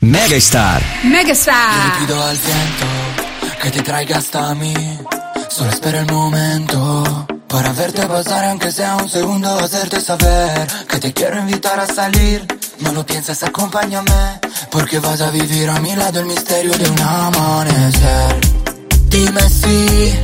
Megastar. 0.00 0.82
Megastar. 1.04 2.00
Le 2.00 2.06
pido 2.06 2.22
al 2.22 2.34
viento 2.38 3.60
que 3.62 3.70
te 3.70 3.82
traiga 3.82 4.16
hasta 4.16 4.54
mí. 4.54 4.72
Solo 5.50 5.70
espera 5.70 6.00
el 6.00 6.06
momento 6.06 7.26
para 7.46 7.70
verte 7.74 8.06
pasar, 8.06 8.46
aunque 8.46 8.72
sea 8.72 8.96
un 8.96 9.10
segundo, 9.10 9.58
hacerte 9.58 10.00
saber 10.00 10.66
que 10.88 10.98
te 11.00 11.12
quiero 11.12 11.38
invitar 11.40 11.78
a 11.78 11.86
salir. 11.86 12.46
No 12.78 12.92
lo 12.92 13.04
pienses, 13.04 13.42
acompáñame, 13.42 14.40
porque 14.70 15.00
vas 15.00 15.20
a 15.20 15.30
vivir 15.30 15.68
a 15.68 15.78
mi 15.80 15.94
lado 15.94 16.20
el 16.20 16.26
misterio 16.26 16.72
de 16.78 16.88
un 16.88 17.00
amanecer. 17.00 18.40
Dime 19.10 19.42
si 19.50 20.18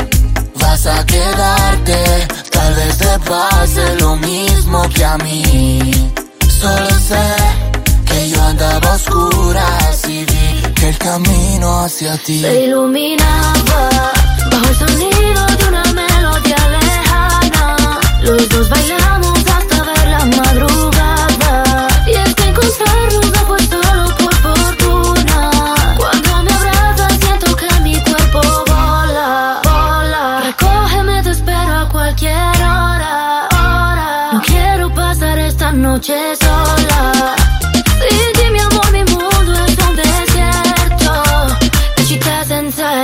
vas 0.55 0.87
a 0.87 1.05
quedarte, 1.05 2.29
tal 2.51 2.75
vez 2.77 2.97
te 2.97 3.19
pase 3.29 3.97
lo 4.01 4.17
mismo 4.17 4.89
que 4.89 5.05
a 5.05 5.19
mí. 5.19 6.11
Solo 6.49 6.99
sé 6.99 7.66
que 8.07 8.31
yo 8.31 8.43
andaba 8.43 8.93
a 8.93 8.95
oscuras 8.95 10.09
y 10.09 10.25
vi 10.25 10.63
que 10.75 10.89
el 10.89 10.99
camino 10.99 11.81
hacia 11.81 12.17
ti 12.19 12.41
se 12.41 12.65
iluminaba 12.65 14.13
bajo 14.51 14.69
el 14.69 14.77
sonido 14.77 15.47
de 15.59 15.69
una 15.69 15.85
melodía 15.93 16.69
lejana. 16.81 18.01
Los 18.23 18.49
dos 18.49 18.69
bailamos 18.69 19.26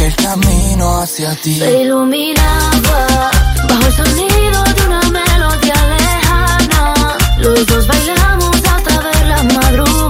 que 0.00 0.06
el 0.06 0.16
camino 0.16 1.02
hacia 1.02 1.34
ti 1.42 1.56
Se 1.58 1.82
iluminaba 1.82 3.30
bajo 3.68 3.86
el 3.86 3.92
sonido 3.92 4.64
de 4.64 4.82
una 4.86 5.00
melodía 5.10 5.74
lejana. 5.94 6.94
Los 7.36 7.66
dos 7.66 7.86
bailamos 7.86 8.56
hasta 8.56 9.00
ver 9.02 9.26
la 9.26 9.42
madrugada. 9.42 10.09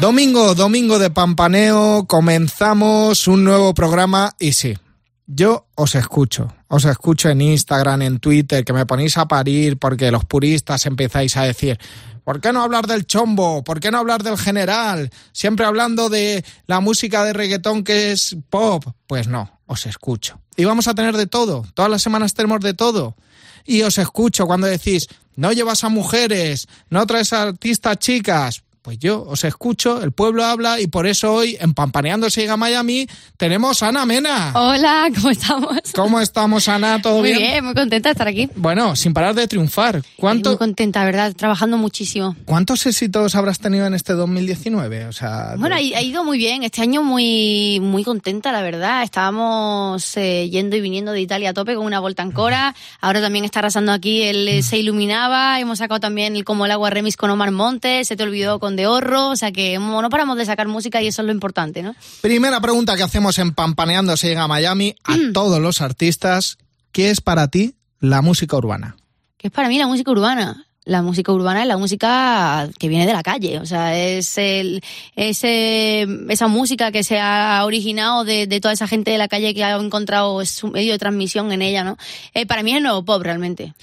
Domingo, 0.00 0.54
domingo 0.54 1.00
de 1.00 1.10
Pampaneo, 1.10 2.06
comenzamos 2.06 3.26
un 3.26 3.42
nuevo 3.42 3.74
programa 3.74 4.36
y 4.38 4.52
sí, 4.52 4.78
yo 5.26 5.66
os 5.74 5.96
escucho, 5.96 6.54
os 6.68 6.84
escucho 6.84 7.28
en 7.28 7.40
Instagram, 7.40 8.02
en 8.02 8.20
Twitter, 8.20 8.64
que 8.64 8.72
me 8.72 8.86
ponéis 8.86 9.18
a 9.18 9.26
parir 9.26 9.76
porque 9.76 10.12
los 10.12 10.24
puristas 10.24 10.86
empezáis 10.86 11.36
a 11.36 11.42
decir, 11.42 11.80
¿por 12.22 12.40
qué 12.40 12.52
no 12.52 12.62
hablar 12.62 12.86
del 12.86 13.04
chombo? 13.04 13.64
¿Por 13.64 13.80
qué 13.80 13.90
no 13.90 13.98
hablar 13.98 14.22
del 14.22 14.38
general? 14.38 15.10
Siempre 15.32 15.66
hablando 15.66 16.08
de 16.08 16.44
la 16.68 16.78
música 16.78 17.24
de 17.24 17.32
reggaetón 17.32 17.82
que 17.82 18.12
es 18.12 18.36
pop. 18.50 18.84
Pues 19.08 19.26
no, 19.26 19.58
os 19.66 19.84
escucho. 19.86 20.40
Y 20.56 20.64
vamos 20.64 20.86
a 20.86 20.94
tener 20.94 21.16
de 21.16 21.26
todo, 21.26 21.66
todas 21.74 21.90
las 21.90 22.02
semanas 22.02 22.34
tenemos 22.34 22.60
de 22.60 22.74
todo. 22.74 23.16
Y 23.64 23.82
os 23.82 23.98
escucho 23.98 24.46
cuando 24.46 24.68
decís, 24.68 25.08
no 25.34 25.50
llevas 25.50 25.82
a 25.82 25.88
mujeres, 25.88 26.68
no 26.88 27.04
traes 27.04 27.32
a 27.32 27.42
artistas 27.42 27.98
chicas. 27.98 28.62
Pues 28.82 28.98
yo 28.98 29.22
os 29.22 29.44
escucho, 29.44 30.02
el 30.02 30.10
pueblo 30.10 30.44
habla 30.44 30.80
y 30.80 30.88
por 30.88 31.06
eso 31.06 31.32
hoy 31.32 31.56
en 31.60 31.72
Pampaneando 31.72 32.28
se 32.30 32.40
llega 32.40 32.54
a 32.54 32.56
Miami 32.56 33.06
tenemos 33.36 33.80
a 33.84 33.88
Ana 33.88 34.04
Mena. 34.04 34.52
Hola, 34.56 35.08
¿cómo 35.14 35.30
estamos? 35.30 35.78
¿Cómo 35.94 36.20
estamos, 36.20 36.68
Ana? 36.68 37.00
¿Todo 37.00 37.20
Muy 37.20 37.28
bien? 37.28 37.38
bien, 37.38 37.64
muy 37.64 37.74
contenta 37.74 38.08
de 38.08 38.12
estar 38.12 38.26
aquí. 38.26 38.48
Bueno, 38.56 38.96
sin 38.96 39.14
parar 39.14 39.36
de 39.36 39.46
triunfar. 39.46 40.02
¿Cuánto- 40.16 40.50
Muy 40.50 40.58
contenta, 40.58 41.04
¿verdad? 41.04 41.32
Trabajando 41.36 41.78
muchísimo. 41.78 42.34
¿Cuántos 42.44 42.84
éxitos 42.84 43.36
habrás 43.36 43.60
tenido 43.60 43.86
en 43.86 43.94
este 43.94 44.14
2019? 44.14 45.06
O 45.06 45.12
sea, 45.12 45.54
Bueno, 45.56 45.76
ha, 45.76 45.78
ha 45.78 46.02
ido 46.02 46.24
muy 46.24 46.38
bien. 46.38 46.64
Este 46.64 46.82
año 46.82 47.04
muy 47.04 47.78
muy 47.80 48.02
contenta, 48.02 48.50
la 48.50 48.62
verdad. 48.62 49.04
Estábamos 49.04 50.16
eh, 50.16 50.48
yendo 50.50 50.74
y 50.74 50.80
viniendo 50.80 51.12
de 51.12 51.20
Italia 51.20 51.50
a 51.50 51.54
tope 51.54 51.76
con 51.76 51.86
una 51.86 52.00
volta 52.00 52.22
ancora. 52.24 52.74
Ahora 53.00 53.20
también 53.20 53.44
está 53.44 53.60
arrasando 53.60 53.92
aquí 53.92 54.22
el 54.22 54.48
eh, 54.48 54.62
Se 54.64 54.76
Iluminaba. 54.78 55.60
Hemos 55.60 55.78
sacado 55.78 56.00
también 56.00 56.34
el 56.34 56.44
Como 56.44 56.66
el 56.66 56.72
Agua 56.72 56.90
Remix 56.90 57.16
con 57.16 57.30
Omar 57.30 57.52
Montes. 57.52 58.08
Se 58.08 58.16
te 58.16 58.24
olvidó 58.24 58.58
con 58.58 58.71
De 58.76 58.86
Horro. 58.86 59.28
O 59.28 59.36
sea 59.36 59.52
que 59.52 59.78
no 59.78 60.08
paramos 60.10 60.36
de 60.36 60.44
sacar 60.44 60.68
música 60.68 61.02
y 61.02 61.08
eso 61.08 61.22
es 61.22 61.26
lo 61.26 61.32
importante, 61.32 61.82
¿no? 61.82 61.94
Primera 62.20 62.60
pregunta 62.60 62.96
que 62.96 63.02
hacemos 63.02 63.38
en 63.38 63.52
Pampaneando 63.52 64.16
se 64.16 64.28
llega 64.28 64.42
a 64.42 64.48
Miami 64.48 64.96
a 65.04 65.16
todos 65.32 65.60
los 65.60 65.80
artistas. 65.80 66.58
¿Qué 66.92 67.10
es 67.10 67.20
para 67.20 67.48
ti 67.48 67.74
la 68.00 68.22
música 68.22 68.56
urbana? 68.56 68.96
¿Qué 69.36 69.48
es 69.48 69.52
para 69.52 69.68
mí 69.68 69.78
la 69.78 69.86
música 69.86 70.10
urbana? 70.10 70.66
La 70.84 71.02
música 71.02 71.32
urbana 71.32 71.62
es 71.62 71.68
la 71.68 71.76
música 71.76 72.68
que 72.78 72.88
viene 72.88 73.06
de 73.06 73.12
la 73.12 73.22
calle, 73.22 73.60
o 73.60 73.66
sea, 73.66 73.96
es, 73.96 74.36
el, 74.36 74.82
es 75.14 75.44
eh, 75.44 76.06
esa 76.28 76.48
música 76.48 76.90
que 76.90 77.04
se 77.04 77.20
ha 77.20 77.62
originado 77.64 78.24
de, 78.24 78.48
de 78.48 78.60
toda 78.60 78.74
esa 78.74 78.88
gente 78.88 79.12
de 79.12 79.18
la 79.18 79.28
calle 79.28 79.54
que 79.54 79.62
ha 79.62 79.76
encontrado 79.76 80.44
su 80.44 80.68
medio 80.68 80.92
de 80.92 80.98
transmisión 80.98 81.52
en 81.52 81.62
ella, 81.62 81.84
¿no? 81.84 81.96
Eh, 82.34 82.46
para 82.46 82.62
mí 82.62 82.72
es 82.72 82.78
el 82.78 82.82
nuevo 82.82 83.04
pop 83.04 83.22
realmente. 83.22 83.74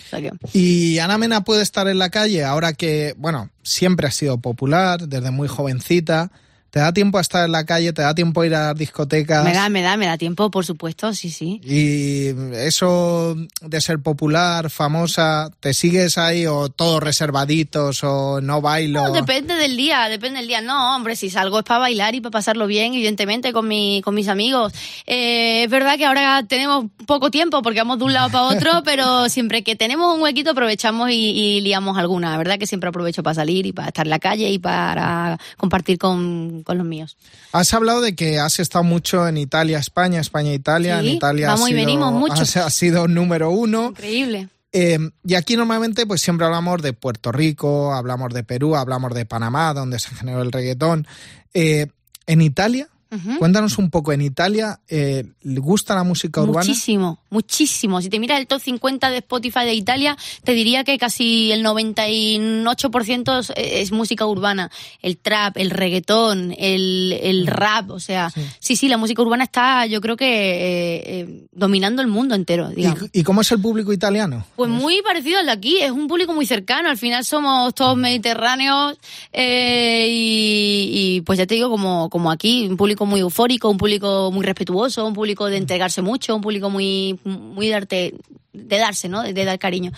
Y 0.54 1.00
Ana 1.00 1.18
Mena 1.18 1.44
puede 1.44 1.64
estar 1.64 1.88
en 1.88 2.00
la 2.00 2.10
calle 2.10 2.44
ahora 2.44 2.74
que, 2.74 3.14
bueno, 3.18 3.50
siempre 3.64 4.08
ha 4.08 4.12
sido 4.12 4.40
popular, 4.40 5.08
desde 5.08 5.32
muy 5.32 5.48
jovencita. 5.48 6.32
¿Te 6.70 6.80
da 6.80 6.94
tiempo 6.94 7.18
a 7.18 7.22
estar 7.22 7.46
en 7.46 7.52
la 7.52 7.66
calle? 7.66 7.94
¿Te 7.94 8.04
da 8.04 8.14
tiempo 8.14 8.42
a 8.42 8.46
ir 8.46 8.54
a 8.54 8.68
las 8.68 8.76
discotecas? 8.76 9.44
me 9.44 9.54
da, 9.54 9.70
me 9.70 9.82
da, 9.82 9.98
me 9.98 10.06
da 10.06 10.18
tiempo, 10.18 10.52
por 10.52 10.66
supuesto, 10.66 11.14
sí, 11.14 11.32
sí. 11.32 11.60
Y 11.64 12.28
eso 12.56 13.36
de 13.62 13.82
ser 13.82 14.00
popular, 14.00 14.70
famosa, 14.70 15.50
¿te 15.60 15.74
sigues 15.74 16.18
ahí 16.18 16.46
o 16.46 16.70
todos 16.70 17.02
reservaditos 17.02 18.04
o 18.04 18.40
no 18.42 18.62
bailo? 18.62 19.08
No, 19.08 19.14
depende 19.14 19.56
del 19.56 19.76
día, 19.78 20.10
depende 20.10 20.40
del 20.40 20.48
día. 20.48 20.62
No, 20.62 20.96
hombre, 20.96 21.16
si 21.16 21.30
salgo 21.30 21.60
es 21.60 21.66
para 21.66 21.80
bailar 21.80 22.14
y 22.14 22.22
para 22.22 22.32
pasarlo 22.32 22.68
bien, 22.68 22.94
evidentemente, 22.94 23.52
con, 23.52 23.68
mi, 23.68 24.02
con 24.04 24.14
mis 24.14 24.28
amigos. 24.28 24.74
Eh, 25.08 25.64
es 25.64 25.70
verdad 25.70 25.98
que 25.98 26.06
ahora 26.06 26.44
tenemos 26.48 26.86
poco 27.08 27.32
tiempo 27.32 27.64
porque 27.64 27.80
vamos 27.80 27.98
de 27.98 28.06
un 28.06 28.14
lado 28.14 28.30
para 28.30 28.44
otro, 28.44 28.82
pero 28.86 29.28
siempre 29.30 29.64
que 29.64 29.76
tenemos 29.76 30.16
un 30.16 30.22
huequito 30.22 30.52
aprovechamos 30.52 31.10
y, 31.10 31.32
y 31.32 31.62
liamos 31.62 31.98
alguna. 31.98 32.32
La 32.32 32.38
verdad 32.38 32.60
que 32.60 32.68
siempre 32.68 32.90
aprovecho 32.90 33.24
para 33.24 33.34
salir 33.34 33.66
y 33.66 33.74
para 33.74 33.88
estar 33.88 34.06
en 34.06 34.12
la 34.12 34.20
calle 34.20 34.50
y 34.50 34.60
para 34.60 35.40
compartir 35.58 35.98
con, 35.98 36.59
con 36.64 36.78
los 36.78 36.86
míos. 36.88 37.18
Has 37.52 37.74
hablado 37.74 38.02
de 38.02 38.16
que 38.16 38.40
has 38.40 38.60
estado 38.60 38.84
mucho 38.84 39.28
en 39.28 39.38
Italia, 39.38 39.80
España, 39.80 40.20
España, 40.20 40.54
Italia. 40.54 41.00
Sí, 41.02 41.10
en 41.10 41.16
Italia 41.16 41.48
has 41.48 41.54
vamos 41.56 41.70
y 41.70 41.74
sido- 41.74 41.86
venimos 41.86 42.14
mucho. 42.14 42.34
Has, 42.42 42.58
has 42.58 42.74
sido 42.74 43.08
número 43.08 43.50
uno. 43.52 43.90
Increíble. 43.90 44.50
Eh, 44.72 45.00
y 45.26 45.34
aquí 45.34 45.56
normalmente 45.58 46.06
pues 46.06 46.22
siempre 46.22 46.46
hablamos 46.46 46.82
de 46.84 46.94
Puerto 46.94 47.32
Rico, 47.32 47.94
hablamos 47.94 48.34
de 48.34 48.44
Perú, 48.44 48.76
hablamos 48.76 49.14
de 49.16 49.26
Panamá, 49.26 49.74
donde 49.74 49.98
se 49.98 50.10
generó 50.14 50.42
el 50.44 50.52
reggaetón. 50.52 51.08
Eh, 51.54 51.88
en 52.28 52.42
Italia, 52.42 52.88
Ujú. 53.12 53.40
cuéntanos 53.40 53.78
un 53.80 53.90
poco, 53.90 54.14
en 54.14 54.22
Italia, 54.22 54.80
eh, 54.88 55.26
¿le 55.42 55.60
gusta 55.60 55.96
la 55.96 56.04
música 56.04 56.42
urbana? 56.42 56.60
Muchísimo, 56.60 57.20
muchísimo. 57.32 58.02
Si 58.02 58.10
te 58.10 58.20
miras 58.20 58.40
el 58.40 58.46
top 58.46 58.62
50 58.62 59.10
de 59.10 59.18
Spotify 59.18 59.66
de 59.66 59.74
Italia, 59.74 60.16
te 60.44 60.54
diría 60.54 60.84
que 60.84 60.98
casi 61.00 61.52
el 61.52 61.66
98% 61.66 63.40
es, 63.40 63.52
es 63.56 63.92
música 63.92 64.28
urbana. 64.28 64.70
El 65.02 65.18
trap, 65.18 65.58
el 65.58 65.72
reggaetón, 65.72 66.54
el, 66.58 67.20
el 67.24 67.48
rap, 67.48 67.90
o 67.90 68.00
sea, 68.00 68.32
sí. 68.60 68.76
sí, 68.76 68.88
la 68.88 68.98
música 68.98 69.22
urbana 69.22 69.44
está, 69.44 69.88
yo 69.88 70.02
creo 70.02 70.16
que 70.16 70.28
eh, 70.28 71.04
eh, 71.06 71.48
dominando 71.52 72.04
el 72.04 72.08
mundo 72.08 72.36
entero, 72.36 72.70
digamos. 72.70 73.10
¿Y, 73.12 73.22
¿Y 73.22 73.24
cómo 73.24 73.42
es 73.42 73.52
el 73.52 73.60
público 73.60 73.92
italiano? 73.92 74.46
Pues 74.56 74.70
muy 74.70 75.02
parecido 75.02 75.40
al 75.40 75.48
de 75.48 75.52
aquí, 75.52 75.80
es 75.80 75.92
un 75.92 76.08
público 76.08 76.34
muy 76.34 76.46
cercano, 76.46 76.90
al 76.90 76.98
final 76.98 77.26
somos 77.26 77.74
todos 77.74 77.98
mediterráneos 77.98 78.98
eh, 79.34 80.08
y, 80.10 81.16
y, 81.16 81.22
pues 81.22 81.40
ya 81.40 81.48
te 81.48 81.56
digo, 81.56 81.70
como, 81.70 82.10
como 82.10 82.32
aquí, 82.32 82.68
un 82.68 82.78
público 82.78 82.99
muy 83.06 83.22
eufórico, 83.22 83.70
un 83.70 83.78
público 83.78 84.32
muy 84.32 84.46
respetuoso, 84.46 85.06
un 85.06 85.14
público 85.14 85.48
de 85.48 85.58
entregarse 85.58 86.02
mucho, 86.02 86.36
un 86.36 86.42
público 86.42 86.70
muy, 86.70 87.20
muy 87.24 87.68
de, 87.68 87.74
darte, 87.74 88.16
de 88.54 88.78
darse, 88.78 89.10
¿no? 89.10 89.24
De, 89.24 89.34
de 89.34 89.46
dar 89.46 89.60
cariño. 89.60 89.92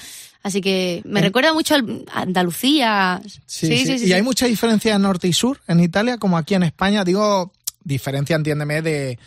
Así 0.43 0.61
que 0.61 1.01
me 1.05 1.19
¿Eh? 1.19 1.23
recuerda 1.23 1.53
mucho 1.53 1.75
a 1.75 2.21
Andalucía. 2.21 3.21
Sí, 3.45 3.67
sí, 3.67 3.85
sí, 3.85 3.99
sí 3.99 4.07
¿Y 4.07 4.13
hay 4.13 4.21
mucha 4.21 4.47
diferencia 4.47 4.95
en 4.95 5.03
norte 5.03 5.27
y 5.27 5.33
sur 5.33 5.59
en 5.67 5.79
Italia 5.79 6.17
como 6.17 6.37
aquí 6.37 6.55
en 6.55 6.63
España? 6.63 7.03
Digo, 7.03 7.51
diferencia, 7.83 8.35
entiéndeme, 8.35 8.81
de 8.81 9.19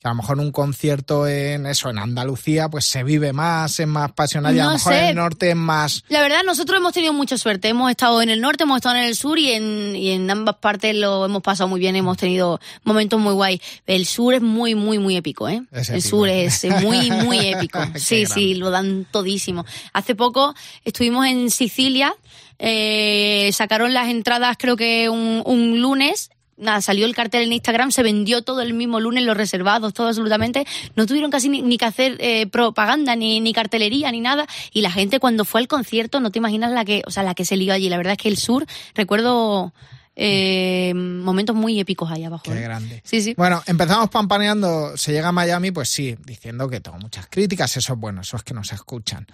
que 0.00 0.06
a 0.06 0.10
lo 0.12 0.16
mejor 0.16 0.38
un 0.38 0.52
concierto 0.52 1.26
en 1.26 1.66
eso, 1.66 1.90
en 1.90 1.98
Andalucía, 1.98 2.68
pues 2.68 2.84
se 2.84 3.02
vive 3.02 3.32
más, 3.32 3.80
es 3.80 3.86
más 3.86 4.12
pasional 4.12 4.54
y 4.54 4.60
a 4.60 4.64
lo 4.64 4.70
mejor 4.72 4.92
sé. 4.92 4.98
en 5.00 5.04
el 5.06 5.14
norte 5.16 5.50
es 5.50 5.56
más... 5.56 6.04
La 6.08 6.20
verdad, 6.20 6.42
nosotros 6.46 6.78
hemos 6.78 6.92
tenido 6.92 7.12
mucha 7.12 7.36
suerte. 7.36 7.68
Hemos 7.68 7.90
estado 7.90 8.22
en 8.22 8.28
el 8.28 8.40
norte, 8.40 8.62
hemos 8.62 8.76
estado 8.76 8.94
en 8.94 9.04
el 9.04 9.16
sur 9.16 9.40
y 9.40 9.50
en, 9.50 9.96
y 9.96 10.10
en 10.10 10.30
ambas 10.30 10.56
partes 10.56 10.94
lo 10.94 11.24
hemos 11.24 11.42
pasado 11.42 11.68
muy 11.68 11.80
bien, 11.80 11.96
hemos 11.96 12.16
tenido 12.16 12.60
momentos 12.84 13.18
muy 13.18 13.32
guay. 13.32 13.60
El 13.86 14.06
sur 14.06 14.34
es 14.34 14.42
muy, 14.42 14.76
muy, 14.76 15.00
muy 15.00 15.16
épico, 15.16 15.48
¿eh? 15.48 15.62
Es 15.72 15.88
el 15.88 15.96
épico. 15.96 16.08
sur 16.08 16.28
es 16.28 16.64
muy, 16.82 17.10
muy 17.10 17.38
épico. 17.46 17.80
Sí, 17.96 18.26
sí, 18.26 18.54
lo 18.54 18.70
dan 18.70 19.06
todísimo. 19.10 19.66
Hace 19.92 20.14
poco 20.14 20.54
estuvimos 20.84 21.26
en 21.26 21.50
Sicilia, 21.50 22.14
eh, 22.58 23.50
sacaron 23.52 23.92
las 23.92 24.08
entradas 24.08 24.56
creo 24.58 24.76
que 24.76 25.08
un, 25.08 25.42
un 25.44 25.80
lunes 25.80 26.30
nada, 26.58 26.80
salió 26.80 27.06
el 27.06 27.14
cartel 27.14 27.42
en 27.42 27.52
Instagram, 27.52 27.90
se 27.90 28.02
vendió 28.02 28.42
todo 28.42 28.60
el 28.60 28.74
mismo 28.74 29.00
lunes, 29.00 29.24
los 29.24 29.36
reservados, 29.36 29.94
todo 29.94 30.08
absolutamente. 30.08 30.66
No 30.96 31.06
tuvieron 31.06 31.30
casi 31.30 31.48
ni, 31.48 31.62
ni 31.62 31.78
que 31.78 31.84
hacer 31.84 32.16
eh, 32.20 32.46
propaganda, 32.46 33.16
ni, 33.16 33.40
ni 33.40 33.52
cartelería, 33.52 34.10
ni 34.10 34.20
nada. 34.20 34.46
Y 34.72 34.80
la 34.80 34.90
gente 34.90 35.20
cuando 35.20 35.44
fue 35.44 35.60
al 35.60 35.68
concierto, 35.68 36.20
no 36.20 36.30
te 36.30 36.38
imaginas 36.38 36.72
la 36.72 36.84
que, 36.84 37.02
o 37.06 37.10
sea, 37.10 37.22
la 37.22 37.34
que 37.34 37.44
se 37.44 37.56
lió 37.56 37.72
allí. 37.72 37.88
La 37.88 37.96
verdad 37.96 38.12
es 38.12 38.18
que 38.18 38.28
el 38.28 38.36
sur, 38.36 38.66
recuerdo 38.94 39.72
eh, 40.16 40.92
momentos 40.94 41.54
muy 41.54 41.78
épicos 41.80 42.10
ahí 42.10 42.24
abajo. 42.24 42.44
Qué 42.44 42.52
¿eh? 42.52 42.62
grande. 42.62 43.02
Sí, 43.04 43.22
sí. 43.22 43.34
Bueno, 43.36 43.62
empezamos 43.66 44.10
pampaneando, 44.10 44.96
se 44.96 45.12
llega 45.12 45.28
a 45.28 45.32
Miami, 45.32 45.70
pues 45.70 45.88
sí, 45.88 46.16
diciendo 46.24 46.68
que 46.68 46.80
tengo 46.80 46.98
muchas 46.98 47.26
críticas, 47.28 47.76
eso 47.76 47.94
es 47.94 47.98
bueno, 47.98 48.22
eso 48.22 48.36
es 48.36 48.42
que 48.42 48.54
nos 48.54 48.72
escuchan. 48.72 49.26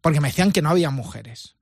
Porque 0.00 0.20
me 0.20 0.28
decían 0.28 0.52
que 0.52 0.62
no 0.62 0.70
había 0.70 0.90
mujeres. 0.90 1.54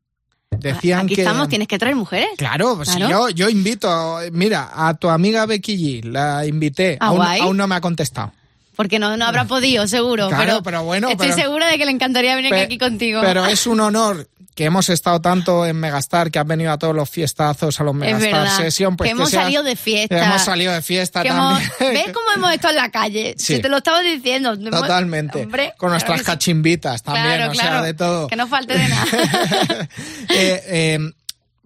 Decían 0.58 1.06
Aquí 1.06 1.14
que... 1.16 1.22
estamos, 1.22 1.48
tienes 1.48 1.66
que 1.68 1.78
traer 1.78 1.96
mujeres. 1.96 2.28
Claro, 2.36 2.76
pues 2.76 2.90
Claro. 2.94 3.08
Yo, 3.10 3.30
yo 3.30 3.48
invito, 3.48 4.18
mira, 4.32 4.70
a 4.74 4.94
tu 4.94 5.08
amiga 5.08 5.44
Becky 5.46 5.76
G, 6.02 6.04
la 6.04 6.46
invité, 6.46 6.98
Ah, 7.00 7.06
aún, 7.08 7.22
aún 7.22 7.56
no 7.56 7.66
me 7.66 7.74
ha 7.74 7.80
contestado. 7.80 8.32
Porque 8.76 8.98
no, 8.98 9.16
no 9.16 9.26
habrá 9.26 9.44
podido, 9.44 9.86
seguro. 9.86 10.28
Claro, 10.28 10.44
pero, 10.44 10.62
pero 10.62 10.84
bueno, 10.84 11.08
Estoy 11.08 11.28
pero- 11.28 11.42
segura 11.42 11.66
de 11.68 11.78
que 11.78 11.84
le 11.84 11.90
encantaría 11.92 12.34
venir 12.34 12.50
Pe- 12.50 12.62
aquí 12.62 12.78
contigo. 12.78 13.20
Pero 13.22 13.44
es 13.46 13.66
un 13.66 13.80
honor 13.80 14.28
que 14.54 14.64
hemos 14.66 14.90
estado 14.90 15.18
tanto 15.22 15.64
en 15.64 15.76
Megastar, 15.80 16.30
que 16.30 16.38
has 16.38 16.46
venido 16.46 16.70
a 16.72 16.78
todos 16.78 16.94
los 16.94 17.08
fiestazos, 17.08 17.80
a 17.80 17.84
los 17.84 17.94
Megastar. 17.94 18.48
Session, 18.50 18.96
pues 18.96 19.08
que 19.08 19.12
hemos 19.12 19.30
seas- 19.30 19.44
salido 19.44 19.62
de 19.62 19.76
fiesta. 19.76 20.24
Hemos 20.26 20.42
salido 20.42 20.72
de 20.74 20.82
fiesta 20.82 21.22
que 21.22 21.28
hemos- 21.28 21.58
también. 21.78 22.04
¿Ves 22.06 22.12
cómo 22.14 22.26
hemos 22.36 22.52
estado 22.52 22.74
en 22.74 22.82
la 22.82 22.90
calle? 22.90 23.34
Sí. 23.38 23.56
Si 23.56 23.62
te 23.62 23.68
lo 23.70 23.78
estaba 23.78 24.00
diciendo. 24.00 24.52
Hemos- 24.52 24.70
Totalmente. 24.80 25.42
Hombre, 25.42 25.72
Con 25.78 25.90
nuestras 25.90 26.22
cachimbitas 26.22 27.02
también, 27.02 27.24
Claro, 27.26 27.50
o 27.50 27.52
claro. 27.54 27.70
sea, 27.70 27.82
de 27.82 27.94
todo. 27.94 28.26
Que 28.28 28.36
no 28.36 28.46
falte 28.46 28.76
de 28.78 28.88
nada. 28.88 29.06
Eh, 30.42 30.62
eh, 30.66 30.98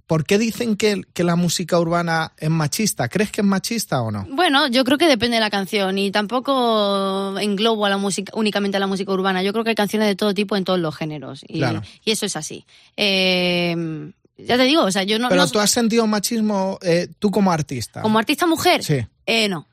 ¿Por 0.06 0.24
qué 0.24 0.38
dicen 0.38 0.76
que, 0.76 1.02
que 1.14 1.24
la 1.24 1.34
música 1.34 1.80
urbana 1.80 2.32
es 2.38 2.48
machista? 2.48 3.08
¿Crees 3.08 3.32
que 3.32 3.40
es 3.40 3.46
machista 3.46 4.02
o 4.02 4.12
no? 4.12 4.24
Bueno, 4.30 4.68
yo 4.68 4.84
creo 4.84 4.98
que 4.98 5.08
depende 5.08 5.34
de 5.36 5.40
la 5.40 5.50
canción 5.50 5.98
y 5.98 6.12
tampoco 6.12 7.36
englobo 7.40 7.86
a 7.86 7.90
la 7.90 7.96
música 7.96 8.30
únicamente 8.36 8.76
a 8.76 8.80
la 8.80 8.86
música 8.86 9.10
urbana. 9.10 9.42
Yo 9.42 9.52
creo 9.52 9.64
que 9.64 9.70
hay 9.70 9.74
canciones 9.76 10.06
de 10.06 10.14
todo 10.14 10.32
tipo 10.32 10.54
en 10.56 10.62
todos 10.64 10.78
los 10.78 10.94
géneros 10.94 11.42
y, 11.48 11.58
Claro. 11.58 11.82
y 12.04 12.12
eso 12.12 12.24
es 12.24 12.36
así. 12.36 12.64
Eh, 12.96 14.12
ya 14.38 14.56
te 14.56 14.62
digo, 14.64 14.82
o 14.84 14.90
sea, 14.92 15.02
yo 15.02 15.18
no, 15.18 15.28
Pero 15.28 15.40
no- 15.42 15.50
tú 15.50 15.58
has 15.58 15.70
sentido 15.70 16.06
machismo 16.06 16.78
eh, 16.82 17.08
tú 17.18 17.30
como 17.32 17.50
artista. 17.50 18.02
como 18.02 18.18
artista 18.18 18.46
mujer, 18.46 18.84
Sí, 18.84 18.98
eh, 19.26 19.48
no, 19.48 19.66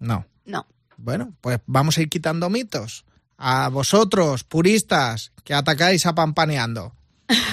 no. 0.00 0.26
no. 0.44 0.66
Bueno, 0.96 1.34
pues 1.40 1.60
vamos 1.66 1.98
a 1.98 2.02
ir 2.02 2.08
quitando 2.08 2.50
mitos. 2.50 3.04
A 3.36 3.68
vosotros, 3.68 4.42
puristas, 4.42 5.30
que 5.44 5.54
atacáis 5.54 6.04
a 6.06 6.14
Pampaneando. 6.16 6.94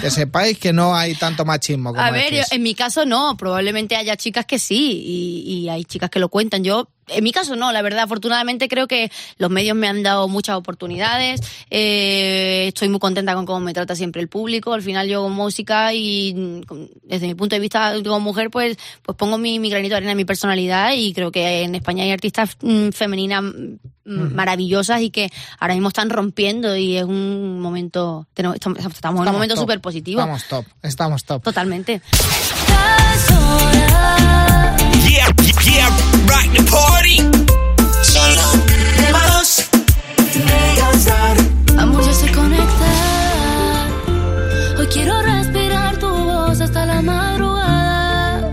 Que 0.02 0.10
sepáis 0.10 0.58
que 0.58 0.72
no 0.72 0.96
hay 0.96 1.16
tanto 1.16 1.44
machismo 1.44 1.90
como 1.90 2.02
A 2.02 2.10
ver, 2.12 2.34
yo- 2.34 2.44
en 2.52 2.64
mi 2.64 2.74
caso 2.76 3.06
no, 3.06 3.36
probablemente 3.38 3.96
haya 3.98 4.16
chicas 4.16 4.46
que 4.46 4.58
sí 4.58 5.02
y, 5.06 5.54
y 5.66 5.70
hay 5.70 5.84
chicas 5.84 6.10
que 6.10 6.20
lo 6.20 6.30
cuentan. 6.30 6.64
Yo, 6.64 6.88
en 7.08 7.24
mi 7.24 7.32
caso 7.32 7.56
no, 7.56 7.72
la 7.72 7.82
verdad, 7.82 8.04
afortunadamente 8.04 8.68
creo 8.68 8.88
que 8.88 9.12
los 9.38 9.50
medios 9.50 9.76
me 9.78 9.88
han 9.88 10.04
dado 10.04 10.28
muchas 10.28 10.56
oportunidades. 10.56 11.42
eh, 11.70 12.66
estoy 12.68 12.90
muy 12.90 13.00
contenta 13.00 13.34
con 13.36 13.46
cómo 13.46 13.60
me 13.60 13.74
trata 13.74 13.96
siempre 13.96 14.22
el 14.22 14.28
público. 14.28 14.74
Al 14.74 14.82
final 14.82 15.08
yo 15.08 15.20
hago 15.20 15.30
música 15.30 15.94
y 15.94 16.34
mm, 16.36 16.62
con- 16.64 16.90
desde 17.04 17.28
mi 17.28 17.36
punto 17.36 17.56
de 17.56 17.60
vista 17.60 17.94
como 18.04 18.20
mujer, 18.20 18.50
pues, 18.50 18.78
pues 19.04 19.18
pongo 19.18 19.38
mi, 19.38 19.60
mi 19.60 19.70
granito 19.70 19.94
de 19.94 19.98
arena, 19.98 20.16
mi 20.16 20.26
personalidad 20.26 20.94
y 20.96 21.14
creo 21.14 21.32
que 21.32 21.64
en 21.64 21.76
España 21.76 22.04
hay 22.04 22.12
artistas 22.12 22.58
mm, 22.62 22.90
femeninas 22.90 23.44
mm, 23.44 24.34
maravillosas 24.34 25.02
y 25.02 25.10
que 25.10 25.30
ahora 25.60 25.74
mismo 25.74 25.90
están 25.90 26.10
rompiendo 26.10 26.76
y 26.76 26.98
es 26.98 27.04
un 27.04 27.60
momento, 27.60 28.28
tenemos- 28.34 28.56
estamos, 28.56 28.80
estamos 28.80 29.22
en 29.22 29.28
un 29.30 29.34
momento 29.34 29.56
súper 29.58 29.80
positivo. 29.82 30.22
Estamos 30.22 30.44
top, 30.48 30.66
estamos 30.84 31.24
top. 31.24 31.44
Totalmente. 31.44 32.02
Yeah, 35.16 35.32
yeah, 35.64 35.88
rock 36.28 36.46
the 36.52 36.62
party. 36.70 37.18
Solo 38.04 38.46
tenemos 38.98 39.64
Megastar. 40.44 41.38
Amor 41.80 42.04
ya 42.04 42.14
se 42.14 42.30
conecta. 42.34 42.92
Hoy 44.78 44.88
quiero 44.88 45.22
respirar 45.22 45.96
tu 46.00 46.10
voz 46.10 46.60
hasta 46.60 46.86
la 46.86 47.02
madrugada. 47.02 48.52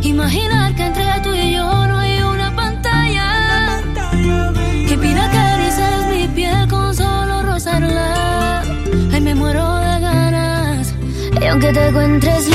Imaginar 0.00 0.74
que 0.76 0.86
entre 0.86 1.04
tú 1.22 1.34
y 1.34 1.52
yo 1.52 1.86
no 1.88 1.98
hay 1.98 2.22
una 2.22 2.56
pantalla. 2.56 3.82
Que 4.88 4.96
pida 4.96 5.30
que 5.30 5.38
acaricias 5.38 6.06
mi 6.06 6.26
piel 6.28 6.68
con 6.68 6.96
solo 6.96 7.42
rozarla. 7.42 8.62
Ay, 9.12 9.20
me 9.20 9.34
muero 9.34 9.76
de 9.76 10.00
ganas. 10.00 10.94
Y 11.38 11.44
aunque 11.44 11.70
te 11.70 11.88
encuentres 11.88 12.48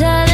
tell 0.00 0.29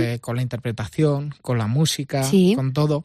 eh, 0.00 0.18
con 0.20 0.36
la 0.36 0.42
interpretación, 0.42 1.34
con 1.42 1.58
la 1.58 1.66
música, 1.66 2.22
Sí. 2.24 2.54
con 2.54 2.72
todo. 2.72 3.04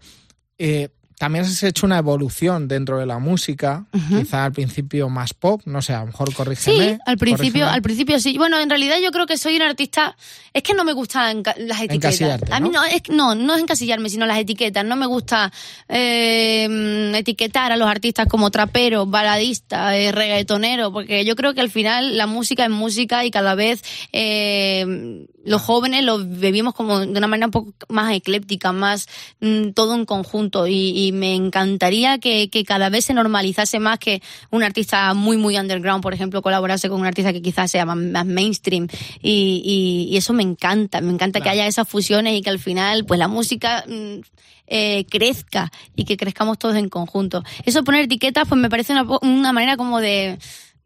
Eh, 0.57 0.89
también 1.17 1.45
has 1.45 1.63
hecho 1.63 1.85
una 1.87 1.97
evolución 1.97 2.67
dentro 2.67 2.99
de 2.99 3.05
la 3.07 3.17
música, 3.17 3.85
Ujú. 3.91 4.19
quizá 4.19 4.45
al 4.45 4.51
principio 4.51 5.09
más 5.09 5.33
pop, 5.33 5.61
no 5.65 5.81
sé, 5.81 5.93
a 5.93 6.01
lo 6.01 6.07
mejor 6.07 6.31
corrígeme. 6.33 6.93
Sí, 6.95 6.99
al 7.05 7.17
principio, 7.17 7.45
corrígeme. 7.51 7.69
al 7.71 7.81
principio 7.81 8.19
sí. 8.19 8.37
Bueno, 8.37 8.59
en 8.59 8.69
realidad 8.69 8.97
yo 9.01 9.09
creo 9.11 9.25
que 9.25 9.37
soy 9.37 9.55
un 9.55 9.63
artista. 9.63 10.15
Es 10.53 10.63
que 10.63 10.73
no 10.73 10.83
me 10.83 10.93
gustan 10.93 11.43
las 11.57 11.79
etiquetas. 11.81 12.21
Encasillarte, 12.21 12.53
A 12.53 12.59
mí 12.59 12.69
¿no? 12.69 12.81
no, 12.81 12.85
es, 12.85 13.01
no, 13.09 13.35
no 13.35 13.55
es 13.55 13.61
encasillarme, 13.61 14.09
sino 14.09 14.25
las 14.25 14.37
etiquetas. 14.39 14.85
No 14.85 14.95
me 14.95 15.05
gusta 15.07 15.51
eh, 15.89 17.11
etiquetar 17.15 17.71
a 17.71 17.77
los 17.77 17.87
artistas 17.87 18.27
como 18.27 18.51
trapero, 18.51 19.05
baladista, 19.05 19.97
eh, 19.97 20.11
reggaetonero, 20.11 20.91
porque 20.91 21.25
yo 21.25 21.35
creo 21.35 21.53
que 21.53 21.61
al 21.61 21.69
final 21.69 22.17
la 22.17 22.27
música 22.27 22.63
es 22.65 22.69
música 22.71 23.25
y 23.25 23.31
cada 23.31 23.55
vez 23.55 23.83
eh, 24.13 25.25
los 25.45 25.61
jóvenes 25.61 26.03
lo 26.03 26.19
vivimos 26.19 26.73
como 26.73 26.99
de 26.99 27.07
una 27.17 27.27
manera 27.27 27.47
un 27.47 27.51
poco 27.51 27.73
más 27.89 28.13
ecléptica, 28.13 28.71
más 28.71 29.07
mm, 29.39 29.69
todo 29.71 29.95
en 29.95 30.05
conjunto. 30.05 30.67
Y, 30.67 31.06
y 31.06 31.06
me 31.11 31.35
encantaría 31.35 32.17
que, 32.19 32.49
que 32.49 32.63
cada 32.63 32.89
vez 32.89 33.05
se 33.05 33.13
normalizase 33.13 33.79
más 33.79 33.99
que 33.99 34.21
un 34.51 34.63
artista 34.63 35.13
muy, 35.13 35.37
muy 35.37 35.57
underground, 35.57 36.01
por 36.03 36.13
ejemplo, 36.13 36.41
colaborase 36.41 36.89
con 36.89 36.99
un 37.01 37.05
artista 37.07 37.33
que 37.33 37.41
quizás 37.41 37.69
sea 37.71 37.85
más, 37.85 37.97
más 37.97 38.25
mainstream. 38.25 38.87
Y, 39.21 39.61
y- 39.65 40.13
y 40.13 40.17
eso 40.17 40.33
me 40.33 40.43
encanta. 40.43 41.01
Me 41.01 41.11
encanta 41.11 41.41
que 41.41 41.49
haya 41.49 41.67
esas 41.67 41.87
fusiones 41.87 42.33
y 42.37 42.41
que 42.41 42.49
al 42.49 42.59
final, 42.59 43.05
pues 43.05 43.17
la 43.19 43.27
música. 43.27 43.83
mm, 43.87 44.21
eh, 44.69 45.05
crezca 45.09 45.71
y 45.95 46.03
que 46.03 46.17
crezcamos 46.17 46.59
todos 46.59 46.75
en 46.75 46.89
conjunto. 46.89 47.41
Eso 47.63 47.85
poner 47.85 48.03
etiquetas, 48.03 48.49
pues 48.49 48.59
me 48.59 48.69
parece 48.69 48.91
una, 48.91 49.05
una 49.21 49.53
manera 49.53 49.77
como 49.77 50.01
de, 50.01 50.37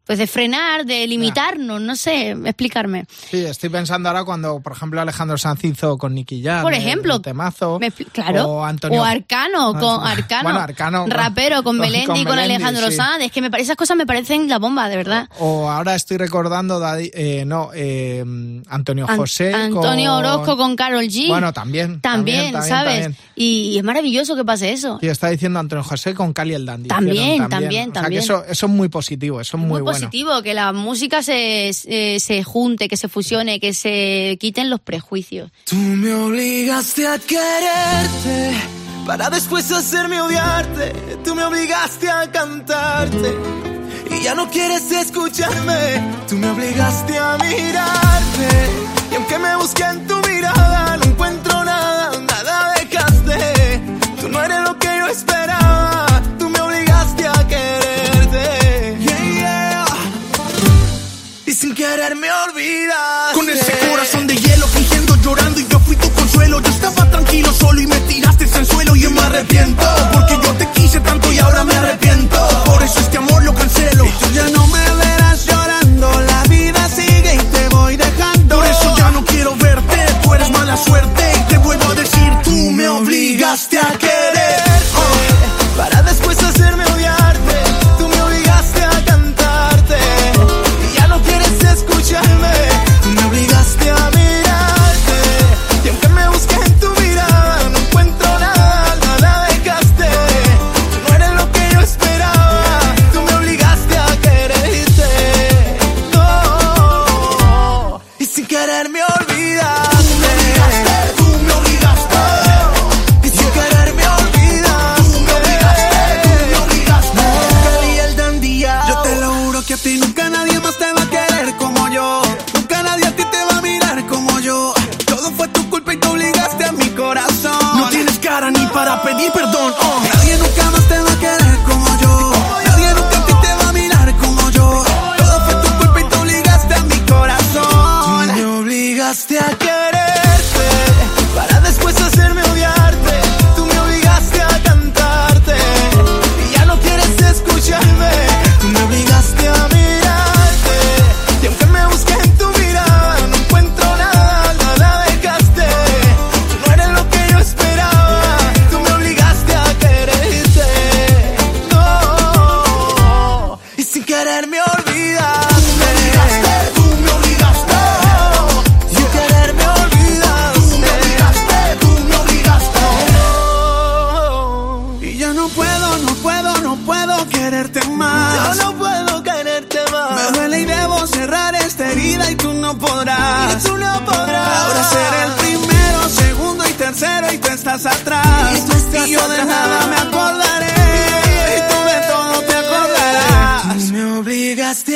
pues 0.06 0.18
de 0.18 0.26
frenar, 0.26 0.84
de 0.84 1.06
limitarnos, 1.06 1.80
no 1.80 1.94
sé, 1.96 2.30
explicarme. 2.44 3.04
Sí, 3.30 3.44
estoy 3.44 3.68
pensando 3.70 4.08
ahora 4.08 4.24
cuando, 4.24 4.60
por 4.60 4.72
ejemplo, 4.72 5.00
Alejandro 5.00 5.38
Sanz 5.38 5.64
hizo 5.64 5.96
con 5.98 6.14
Nicky 6.14 6.42
Jam. 6.42 6.62
Por 6.62 6.74
ejemplo, 6.74 7.16
el 7.16 7.22
temazo. 7.22 7.78
Me 7.78 7.90
claro. 7.90 8.46
O 8.48 8.64
Antonio. 8.64 9.00
O 9.00 9.04
Arcano, 9.04 9.72
con 9.74 10.04
Ah, 10.06 10.10
Arcano. 10.12 10.42
Bueno, 10.44 10.58
Arcano. 10.60 11.06
Rapero 11.08 11.56
con 11.62 11.76
con- 11.76 11.78
Melendi 11.80 12.06
con 12.06 12.16
y 12.16 12.24
con 12.24 12.36
Melendi, 12.36 12.54
Alejandro 12.56 12.90
sí. 12.90 12.96
Sanz. 12.96 13.22
Es 13.24 13.32
que 13.32 13.40
me 13.40 13.50
esas 13.58 13.76
cosas 13.76 13.96
me 13.96 14.06
parecen 14.06 14.48
la 14.48 14.58
bomba, 14.58 14.88
de 14.88 14.96
verdad. 14.96 15.28
O 15.38 15.70
ahora 15.70 15.94
estoy 15.94 16.16
recordando, 16.16 16.80
eh, 16.98 17.44
no, 17.46 17.70
eh, 17.74 18.24
Antonio 18.68 19.06
An- 19.08 19.16
José. 19.16 19.54
Antonio 19.54 20.10
con- 20.16 20.24
Orozco 20.24 20.56
con 20.56 20.74
Carol 20.76 21.04
G. 21.04 21.28
Bueno, 21.28 21.52
también. 21.52 22.00
también, 22.00 22.52
¿sabes? 22.54 23.02
también. 23.02 23.16
Y, 23.36 23.70
y 23.74 23.78
es 23.78 23.84
maravilloso 23.84 24.34
que 24.36 24.44
pase 24.44 24.72
eso. 24.72 24.98
Y 25.00 25.06
está 25.06 25.28
diciendo 25.28 25.58
Antonio 25.60 25.84
José 25.84 26.14
con 26.14 26.32
Cali 26.32 26.54
el 26.54 26.66
Dandy. 26.66 26.88
También, 26.88 27.16
hicieron 27.16 27.48
también, 27.50 27.90
O 27.90 27.92
sea, 27.92 28.02
también. 28.02 28.20
que 28.20 28.24
eso, 28.24 28.44
eso 28.48 28.66
es 28.66 28.72
muy 28.72 28.88
positivo, 28.88 29.40
eso 29.40 29.56
es 29.56 29.60
muy, 29.60 29.68
muy 29.70 29.80
bueno. 29.80 29.91
Positivo, 29.92 30.42
que 30.42 30.54
la 30.54 30.72
música 30.72 31.22
se, 31.22 31.72
se, 31.72 32.18
se 32.20 32.42
junte, 32.42 32.88
que 32.88 32.96
se 32.96 33.08
fusione, 33.08 33.60
que 33.60 33.74
se 33.74 34.36
quiten 34.40 34.70
los 34.70 34.80
prejuicios. 34.80 35.50
Tú 35.64 35.76
me 35.76 36.12
obligaste 36.14 37.06
a 37.06 37.18
quererte 37.18 38.54
para 39.06 39.30
después 39.30 39.70
hacerme 39.70 40.20
odiarte. 40.20 40.92
Tú 41.24 41.34
me 41.34 41.44
obligaste 41.44 42.08
a 42.08 42.30
cantarte 42.30 43.36
y 44.10 44.22
ya 44.22 44.34
no 44.34 44.50
quieres 44.50 44.90
escucharme. 44.90 46.02
Tú 46.28 46.36
me 46.36 46.50
obligaste 46.50 47.18
a 47.18 47.38
mirarte 47.38 48.48
y 49.10 49.14
aunque 49.14 49.38
me 49.38 49.56
busqué 49.56 49.84
en 49.84 50.06
tu 50.06 50.16
mirada 50.28 50.96
no 50.96 51.04
encuentro 51.04 51.64
nada, 51.64 52.18
nada 52.20 52.74
dejaste. 52.78 53.80
Tú 54.20 54.28
no 54.28 54.42
eres 54.42 54.60
lo 54.60 54.78
que 54.78 54.88
yo 54.98 55.06
esperaba. 55.08 55.41
Tranquilo 67.32 67.52
solo 67.54 67.80
y 67.80 67.86
me 67.86 67.98
tiraste 68.00 68.44
en 68.44 68.66
suelo 68.66 68.94
y 68.94 69.00
yo 69.00 69.10
me 69.10 69.20
arrepiento. 69.20 69.81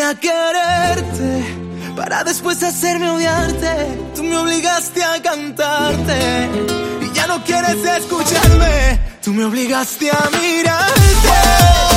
A 0.06 0.14
quererte 0.14 1.44
para 1.96 2.22
después 2.22 2.62
hacerme 2.62 3.10
odiarte. 3.10 3.98
Tú 4.14 4.22
me 4.22 4.36
obligaste 4.36 5.02
a 5.02 5.20
cantarte 5.20 6.48
y 7.02 7.12
ya 7.12 7.26
no 7.26 7.42
quieres 7.42 7.84
escucharme. 7.84 9.00
Tú 9.22 9.32
me 9.32 9.44
obligaste 9.44 10.10
a 10.10 10.30
mirarte. 10.30 11.95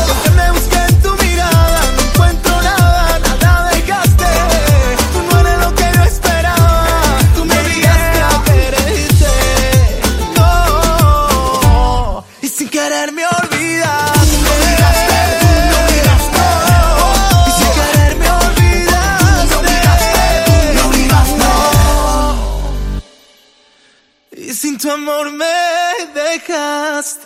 Tu 24.89 24.96
amor 24.96 25.31
me 25.31 25.46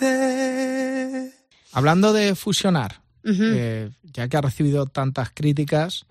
dejaste. 0.04 1.32
Hablando 1.72 2.12
de 2.12 2.34
fusionar, 2.34 3.00
eh, 3.24 3.88
ya 4.02 4.28
que 4.28 4.36
ha 4.36 4.42
recibido 4.42 4.84
tantas 4.86 5.30
críticas, 5.32 6.04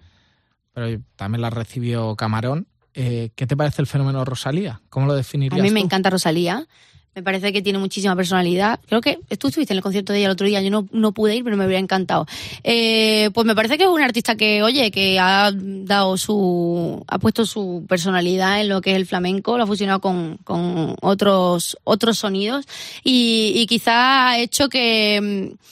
pero 0.74 1.00
también 1.16 1.42
las 1.42 1.54
recibió 1.54 2.16
Camarón, 2.16 2.68
eh, 2.96 3.30
¿qué 3.36 3.46
te 3.46 3.56
parece 3.56 3.84
el 3.84 3.88
fenómeno 3.88 4.26
Rosalía? 4.26 4.82
¿Cómo 4.90 5.06
lo 5.06 5.14
A 5.14 5.18
definirías 5.18 5.62
mí 5.62 5.70
me 5.70 5.80
tú? 5.82 5.86
encanta 5.86 6.10
Rosalía. 6.10 6.68
Me 7.16 7.22
parece 7.22 7.54
que 7.54 7.62
tiene 7.62 7.78
muchísima 7.78 8.16
personalidad. 8.16 8.80
Creo 8.88 9.00
que 9.00 9.20
tú 9.38 9.48
estuviste 9.48 9.74
en 9.74 9.78
el 9.78 9.84
concierto 9.84 10.14
de 10.14 10.20
ella 10.20 10.28
el 10.28 10.32
otro 10.32 10.48
día. 10.48 10.62
Yo 10.62 10.72
no, 10.72 10.88
no 10.92 11.12
pude 11.12 11.36
ir, 11.36 11.44
pero 11.44 11.56
me 11.56 11.64
habría 11.64 11.78
encantado. 11.78 12.26
Eh, 12.64 13.30
pues 13.34 13.46
me 13.46 13.54
parece 13.56 13.78
que 13.78 13.84
es 13.84 13.90
un 13.90 14.02
artista 14.02 14.36
que, 14.36 14.64
oye, 14.64 14.90
que 14.90 15.20
ha 15.20 15.52
dado 15.54 16.18
su, 16.18 17.04
ha 17.08 17.20
puesto 17.20 17.46
su 17.46 17.86
personalidad 17.88 18.62
en 18.62 18.70
lo 18.70 18.82
que 18.82 18.92
es 18.92 18.98
el 18.98 19.06
flamenco, 19.06 19.58
lo 19.58 19.66
ha 19.66 19.68
fusionado 19.68 20.02
con, 20.02 20.38
con 20.44 20.96
otros, 21.02 21.78
otros 21.84 22.18
sonidos 22.18 22.66
y, 23.04 23.54
y 23.56 23.68
quizá 23.68 24.30
ha 24.30 24.40
hecho 24.40 24.68
que, 24.68 25.52
mm, 25.52 25.64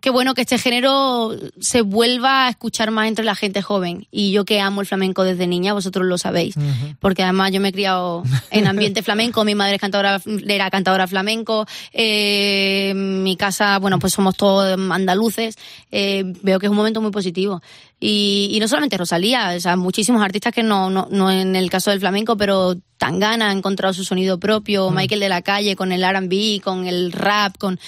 que 0.00 0.10
bueno 0.10 0.34
que 0.34 0.40
este 0.40 0.58
género 0.58 1.36
se 1.60 1.82
vuelva 1.82 2.46
a 2.46 2.50
escuchar 2.50 2.90
más 2.90 3.08
entre 3.08 3.24
la 3.24 3.34
gente 3.34 3.60
joven. 3.60 4.06
Y 4.10 4.32
yo 4.32 4.44
que 4.44 4.60
amo 4.60 4.80
el 4.80 4.86
flamenco 4.86 5.24
desde 5.24 5.46
niña, 5.46 5.74
vosotros 5.74 6.06
lo 6.06 6.16
sabéis. 6.16 6.54
Porque 7.00 7.22
además 7.22 7.52
yo 7.52 7.60
me 7.60 7.68
he 7.68 7.72
criado 7.72 8.22
en 8.50 8.66
ambiente 8.66 9.02
flamenco, 9.02 9.44
mi 9.44 9.54
madre 9.54 9.74
es 9.74 9.80
cantadora, 9.80 10.20
era 10.46 10.70
cantadora 10.70 11.06
flamenco, 11.06 11.66
eh, 11.92 12.92
mi 12.94 13.36
casa, 13.36 13.78
bueno, 13.78 13.98
pues 13.98 14.14
somos 14.14 14.36
todos 14.36 14.78
andaluces. 14.90 15.56
eh, 15.90 16.24
veo 16.42 16.58
que 16.58 16.66
es 16.66 16.70
un 16.70 16.76
momento 16.76 17.00
muy 17.00 17.10
positivo. 17.10 17.60
Y, 18.02 18.48
y 18.52 18.60
no 18.60 18.66
solamente 18.68 18.96
Rosalía, 18.96 19.52
o 19.54 19.60
sea, 19.60 19.76
muchísimos 19.76 20.22
artistas 20.22 20.54
que 20.54 20.62
no, 20.62 20.88
no, 20.88 21.08
no 21.10 21.30
en 21.30 21.54
el 21.54 21.68
caso 21.68 21.90
del 21.90 22.00
flamenco, 22.00 22.38
pero 22.38 22.74
Tangana 22.96 23.50
ha 23.50 23.52
encontrado 23.52 23.92
su 23.92 24.04
sonido 24.04 24.40
propio, 24.40 24.90
Michael 24.90 25.20
de 25.20 25.28
la 25.28 25.42
Calle 25.42 25.76
con 25.76 25.92
el 25.92 26.02
R&B, 26.02 26.62
con 26.64 26.86
el 26.86 27.12
rap, 27.12 27.58
con... 27.58 27.78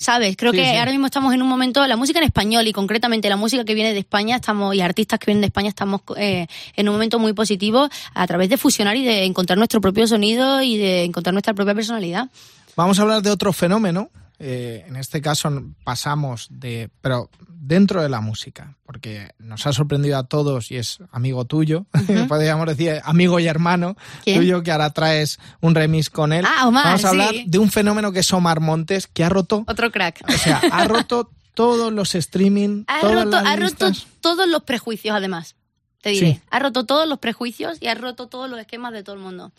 ¿Sabes? 0.00 0.36
Creo 0.36 0.52
Sí, 0.52 0.58
que 0.58 0.64
sí. 0.64 0.76
ahora 0.76 0.92
mismo 0.92 1.06
estamos 1.06 1.34
en 1.34 1.42
un 1.42 1.48
momento, 1.48 1.84
la 1.88 1.96
música 1.96 2.20
en 2.20 2.24
español 2.24 2.68
y 2.68 2.72
concretamente 2.72 3.28
la 3.28 3.36
música 3.36 3.64
que 3.64 3.74
viene 3.74 3.92
de 3.92 3.98
España, 3.98 4.36
estamos 4.36 4.72
y 4.74 4.80
artistas 4.80 5.18
que 5.18 5.26
vienen 5.26 5.40
de 5.40 5.48
España, 5.48 5.68
estamos 5.68 6.02
eh, 6.16 6.46
en 6.76 6.88
un 6.88 6.94
momento 6.94 7.18
muy 7.18 7.32
positivo 7.32 7.88
a 8.14 8.26
través 8.28 8.48
de 8.48 8.56
fusionar 8.56 8.96
y 8.96 9.04
de 9.04 9.24
encontrar 9.24 9.58
nuestro 9.58 9.80
propio 9.80 10.06
sonido 10.06 10.62
y 10.62 10.76
de 10.76 11.02
encontrar 11.02 11.32
nuestra 11.34 11.52
propia 11.52 11.74
personalidad. 11.74 12.28
Vamos 12.76 12.98
a 13.00 13.02
hablar 13.02 13.22
de 13.22 13.30
otro 13.30 13.52
fenómeno. 13.52 14.10
Eh, 14.38 14.84
en 14.86 14.94
este 14.94 15.20
caso 15.20 15.50
pasamos 15.82 16.46
de, 16.48 16.90
pero 17.00 17.28
dentro 17.68 18.02
de 18.02 18.08
la 18.08 18.22
música, 18.22 18.76
porque 18.86 19.32
nos 19.38 19.66
ha 19.66 19.72
sorprendido 19.74 20.16
a 20.16 20.24
todos 20.24 20.70
y 20.70 20.76
es 20.78 20.98
amigo 21.12 21.44
tuyo, 21.44 21.84
podríamos 22.28 22.66
decir 22.66 23.00
amigo 23.04 23.38
y 23.38 23.46
hermano 23.46 23.94
¿Quién? 24.24 24.38
tuyo 24.38 24.62
que 24.62 24.72
ahora 24.72 24.90
traes 24.90 25.38
un 25.60 25.74
remix 25.74 26.08
con 26.08 26.32
él. 26.32 26.46
Ah, 26.48 26.66
Omar, 26.66 26.84
Vamos 26.84 27.04
a 27.04 27.08
hablar 27.10 27.30
sí. 27.30 27.44
de 27.46 27.58
un 27.58 27.70
fenómeno 27.70 28.10
que 28.10 28.20
es 28.20 28.32
Omar 28.32 28.60
Montes, 28.60 29.06
que 29.06 29.22
ha 29.22 29.28
roto, 29.28 29.64
Otro 29.68 29.92
crack. 29.92 30.22
o 30.26 30.32
sea, 30.32 30.62
ha 30.72 30.86
roto 30.86 31.30
todos 31.54 31.92
los 31.92 32.14
streaming, 32.14 32.84
Ha 32.86 33.00
todas 33.00 33.24
roto, 33.24 33.30
las 33.42 33.44
ha 33.46 33.56
roto 33.56 33.92
todos 34.20 34.48
los 34.48 34.62
prejuicios, 34.62 35.14
además. 35.14 35.54
Te 36.00 36.10
diré. 36.10 36.34
Sí. 36.34 36.40
Ha 36.50 36.58
roto 36.60 36.86
todos 36.86 37.06
los 37.06 37.18
prejuicios 37.18 37.78
y 37.80 37.88
ha 37.88 37.94
roto 37.94 38.28
todos 38.28 38.48
los 38.48 38.58
esquemas 38.58 38.92
de 38.92 39.02
todo 39.02 39.16
el 39.16 39.20
mundo. 39.20 39.52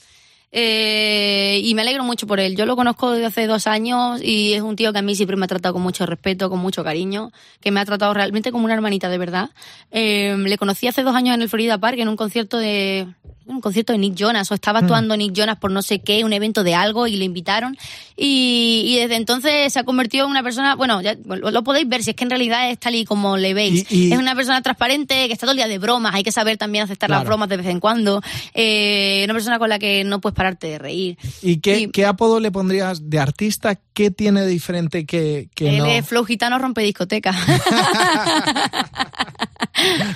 Eh, 0.52 1.62
y 1.64 1.76
me 1.76 1.84
alegro 1.84 2.04
mucho 2.04 2.26
por 2.26 2.40
él. 2.40 2.56
Yo 2.56 2.66
lo 2.66 2.76
conozco 2.76 3.12
desde 3.12 3.26
hace 3.26 3.48
dos 3.48 3.68
años 3.68 4.22
y 4.24 4.54
es 4.54 4.62
un 4.62 4.76
tío 4.76 4.92
que 4.92 5.00
a 5.00 5.02
mí 5.02 5.16
siempre 5.16 5.38
me 5.38 5.46
ha 5.46 5.48
tratado 5.48 5.74
con 5.74 5.84
mucho 5.84 6.06
respeto, 6.06 6.50
con 6.50 6.60
mucho 6.60 6.84
cariño, 6.84 7.32
que 7.62 7.72
me 7.72 7.80
ha 7.80 7.86
tratado 7.86 8.14
realmente 8.14 8.52
como 8.52 8.66
una 8.66 8.74
hermanita 8.74 9.10
de 9.10 9.18
verdad. 9.18 9.50
Eh, 9.92 10.36
le 10.38 10.58
conocí 10.58 10.88
hace 10.88 11.04
dos 11.04 11.16
años 11.16 11.36
en 11.36 11.42
el 11.42 11.50
Florida 11.50 11.78
Park 11.78 12.00
en 12.00 12.08
un 12.10 12.16
concierto 12.16 12.58
de 12.58 13.08
un 13.50 13.62
concierto 13.62 13.94
de 13.94 14.00
Nick 14.00 14.16
Jonas 14.16 14.50
o 14.52 14.54
estaba 14.54 14.80
actuando 14.80 15.18
Nick 15.18 15.34
Jonas 15.34 15.58
por 15.58 15.72
no 15.72 15.82
sé 15.82 16.00
qué, 16.00 16.24
un 16.24 16.34
evento 16.34 16.64
de 16.64 16.76
algo 16.76 17.08
y 17.08 17.16
le 17.16 17.26
invitaron 17.26 17.76
y, 18.16 18.84
y 18.88 18.98
desde 19.00 19.16
entonces 19.16 19.74
se 19.74 19.80
ha 19.80 19.84
convertido 19.84 20.26
en 20.26 20.32
una 20.32 20.44
persona, 20.44 20.76
bueno, 20.76 21.02
ya 21.02 21.16
lo, 21.26 21.50
lo 21.52 21.64
podéis 21.64 21.88
ver 21.90 22.04
si 22.04 22.12
es 22.12 22.16
que 22.16 22.24
en 22.26 22.30
realidad 22.30 22.70
es 22.70 22.78
tal 22.80 22.94
y 22.96 23.06
como 23.06 23.38
le 23.38 23.54
veis. 23.54 23.86
Y- 23.92 24.08
y- 24.10 24.14
Es 24.14 24.20
una 24.20 24.36
persona 24.36 24.62
transparente 24.62 25.28
que 25.28 25.34
está 25.34 25.46
todo 25.46 25.52
el 25.52 25.58
día 25.58 25.68
de 25.68 25.80
bromas, 25.80 26.14
hay 26.16 26.24
que 26.24 26.32
saber 26.32 26.58
también 26.58 26.84
aceptar 26.84 27.10
las 27.10 27.24
bromas 27.26 27.50
de 27.50 27.58
vez 27.58 27.66
en 27.68 27.80
cuando. 27.80 28.22
Eh, 28.54 29.22
una 29.26 29.34
persona 29.34 29.58
con 29.60 29.70
la 29.70 29.80
que 29.80 30.04
no 30.04 30.22
puedes 30.22 30.36
pararte 30.36 30.68
de 30.68 30.78
reír. 30.78 31.18
¿Y 31.42 31.58
qué, 31.60 32.06
apodo 32.06 32.40
le 32.40 32.52
pondrías 32.52 33.10
de 33.10 33.20
artista? 33.20 33.80
¿Qué 33.94 34.12
tiene 34.12 34.42
de 34.42 34.48
diferente 34.48 35.06
que, 35.06 35.50
que 35.56 35.70
Él 35.70 35.78
no? 35.80 35.86
es 35.88 36.06
flow 36.06 36.24
gitano 36.24 36.58
rompe 36.60 36.82
discoteca. 36.82 37.34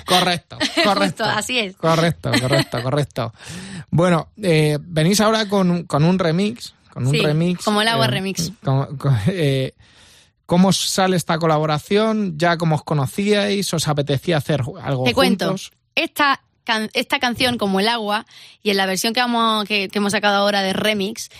Correcto, 0.06 0.58
correcto. 0.84 1.24
así 1.24 1.58
es. 1.58 1.76
Correcto, 1.76 2.30
correcto, 2.40 2.82
correcto. 2.82 3.23
Bueno, 3.90 4.28
eh, 4.42 4.78
venís 4.80 5.20
ahora 5.20 5.48
con, 5.48 5.84
con 5.84 6.04
un 6.04 6.18
remix. 6.18 6.74
Con 6.92 7.06
un 7.06 7.14
remix. 7.14 7.64
como 7.64 7.82
el 7.82 7.88
agua 7.88 8.06
eh, 8.06 8.10
remix. 8.10 8.52
con- 8.62 8.96
con- 8.96 9.18
eh, 9.28 9.72
¿Cómo 10.46 10.72
sale 10.74 11.16
esta 11.16 11.38
colaboración? 11.38 12.36
¿Ya 12.36 12.58
cómo 12.58 12.74
os 12.76 12.84
conocíais? 12.84 13.72
¿Os 13.72 13.88
apetecía 13.88 14.36
hacer 14.36 14.62
algo 14.82 15.04
Te 15.04 15.14
cuento. 15.14 15.46
juntos? 15.46 15.72
Esta, 15.94 16.42
can- 16.64 16.90
esta 16.92 17.18
canción, 17.18 17.56
como 17.56 17.80
el 17.80 17.88
agua, 17.88 18.26
y 18.62 18.70
en 18.70 18.76
la 18.76 18.84
versión 18.86 19.14
que, 19.14 19.20
vamos, 19.20 19.64
que, 19.64 19.88
que 19.88 19.98
hemos 19.98 20.12
sacado 20.12 20.36
ahora 20.36 20.60
de 20.62 20.74
remix, 20.74 21.30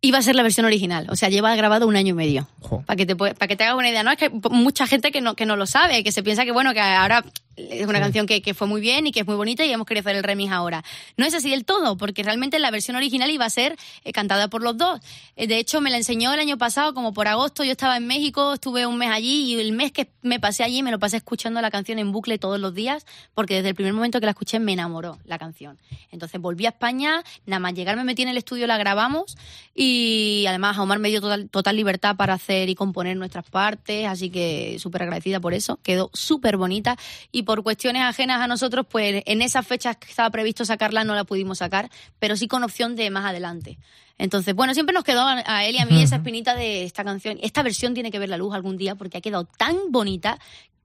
iba 0.00 0.16
a 0.16 0.22
ser 0.22 0.36
la 0.36 0.42
versión 0.42 0.64
original. 0.64 1.06
O 1.10 1.16
sea, 1.16 1.28
lleva 1.28 1.54
grabado 1.54 1.86
un 1.86 1.96
año 1.96 2.10
y 2.10 2.14
medio. 2.14 2.48
Para 2.86 2.96
que, 2.96 3.04
te, 3.04 3.14
para 3.14 3.46
que 3.46 3.56
te 3.56 3.64
hagas 3.64 3.76
una 3.76 3.90
idea. 3.90 4.02
No, 4.02 4.10
es 4.10 4.16
que 4.16 4.30
mucha 4.30 4.86
gente 4.86 5.12
que 5.12 5.20
no, 5.20 5.34
que 5.36 5.44
no 5.44 5.56
lo 5.56 5.66
sabe, 5.66 6.02
que 6.02 6.10
se 6.10 6.22
piensa 6.22 6.46
que, 6.46 6.52
bueno, 6.52 6.72
que 6.72 6.80
ahora 6.80 7.22
es 7.70 7.86
una 7.86 8.00
canción 8.00 8.26
que, 8.26 8.42
que 8.42 8.54
fue 8.54 8.66
muy 8.66 8.80
bien 8.80 9.06
y 9.06 9.12
que 9.12 9.20
es 9.20 9.26
muy 9.26 9.36
bonita 9.36 9.64
y 9.64 9.72
hemos 9.72 9.86
querido 9.86 10.02
hacer 10.02 10.16
el 10.16 10.22
remix 10.22 10.52
ahora. 10.52 10.84
No 11.16 11.26
es 11.26 11.34
así 11.34 11.50
del 11.50 11.64
todo, 11.64 11.96
porque 11.96 12.22
realmente 12.22 12.58
la 12.58 12.70
versión 12.70 12.96
original 12.96 13.30
iba 13.30 13.44
a 13.44 13.50
ser 13.50 13.76
eh, 14.04 14.12
cantada 14.12 14.48
por 14.48 14.62
los 14.62 14.76
dos. 14.76 15.00
Eh, 15.36 15.46
de 15.46 15.58
hecho, 15.58 15.80
me 15.80 15.90
la 15.90 15.96
enseñó 15.96 16.32
el 16.32 16.40
año 16.40 16.58
pasado, 16.58 16.94
como 16.94 17.12
por 17.12 17.28
agosto. 17.28 17.64
Yo 17.64 17.72
estaba 17.72 17.96
en 17.96 18.06
México, 18.06 18.54
estuve 18.54 18.86
un 18.86 18.96
mes 18.96 19.10
allí 19.10 19.54
y 19.54 19.60
el 19.60 19.72
mes 19.72 19.92
que 19.92 20.08
me 20.22 20.40
pasé 20.40 20.64
allí 20.64 20.82
me 20.82 20.90
lo 20.90 20.98
pasé 20.98 21.16
escuchando 21.16 21.60
la 21.60 21.70
canción 21.70 21.98
en 21.98 22.12
bucle 22.12 22.38
todos 22.38 22.60
los 22.60 22.74
días, 22.74 23.06
porque 23.34 23.56
desde 23.56 23.70
el 23.70 23.74
primer 23.74 23.92
momento 23.92 24.20
que 24.20 24.26
la 24.26 24.32
escuché 24.32 24.58
me 24.60 24.72
enamoró 24.72 25.18
la 25.24 25.38
canción. 25.38 25.78
Entonces 26.10 26.40
volví 26.40 26.66
a 26.66 26.70
España, 26.70 27.22
nada 27.46 27.60
más 27.60 27.74
llegar 27.74 27.96
me 27.96 28.04
metí 28.04 28.22
en 28.22 28.28
el 28.28 28.36
estudio, 28.36 28.66
la 28.66 28.78
grabamos 28.78 29.36
y 29.74 30.44
además 30.48 30.78
Omar 30.78 30.98
me 30.98 31.08
dio 31.08 31.20
total, 31.20 31.48
total 31.48 31.76
libertad 31.76 32.16
para 32.16 32.34
hacer 32.34 32.68
y 32.68 32.74
componer 32.74 33.16
nuestras 33.16 33.48
partes, 33.48 34.06
así 34.06 34.30
que 34.30 34.76
súper 34.78 35.02
agradecida 35.02 35.40
por 35.40 35.54
eso. 35.54 35.78
Quedó 35.82 36.10
súper 36.12 36.56
bonita 36.56 36.96
y 37.32 37.42
por 37.42 37.49
cuestiones 37.62 38.02
ajenas 38.02 38.40
a 38.40 38.46
nosotros, 38.46 38.86
pues 38.88 39.22
en 39.26 39.42
esas 39.42 39.66
fechas 39.66 39.96
que 39.96 40.08
estaba 40.08 40.30
previsto 40.30 40.64
sacarla 40.64 41.04
no 41.04 41.14
la 41.14 41.24
pudimos 41.24 41.58
sacar, 41.58 41.90
pero 42.18 42.36
sí 42.36 42.48
con 42.48 42.62
opción 42.64 42.96
de 42.96 43.10
más 43.10 43.24
adelante. 43.24 43.78
Entonces, 44.18 44.54
bueno, 44.54 44.74
siempre 44.74 44.92
nos 44.94 45.04
quedó 45.04 45.24
a 45.26 45.64
él 45.64 45.74
y 45.76 45.78
a 45.78 45.86
mí 45.86 46.02
esa 46.02 46.16
espinita 46.22 46.54
de 46.54 46.84
esta 46.84 47.04
canción. 47.04 47.38
Esta 47.42 47.62
versión 47.62 47.94
tiene 47.94 48.10
que 48.10 48.18
ver 48.18 48.28
la 48.28 48.36
luz 48.36 48.54
algún 48.54 48.76
día 48.76 48.94
porque 48.94 49.18
ha 49.18 49.20
quedado 49.20 49.44
tan 49.44 49.76
bonita 49.90 50.38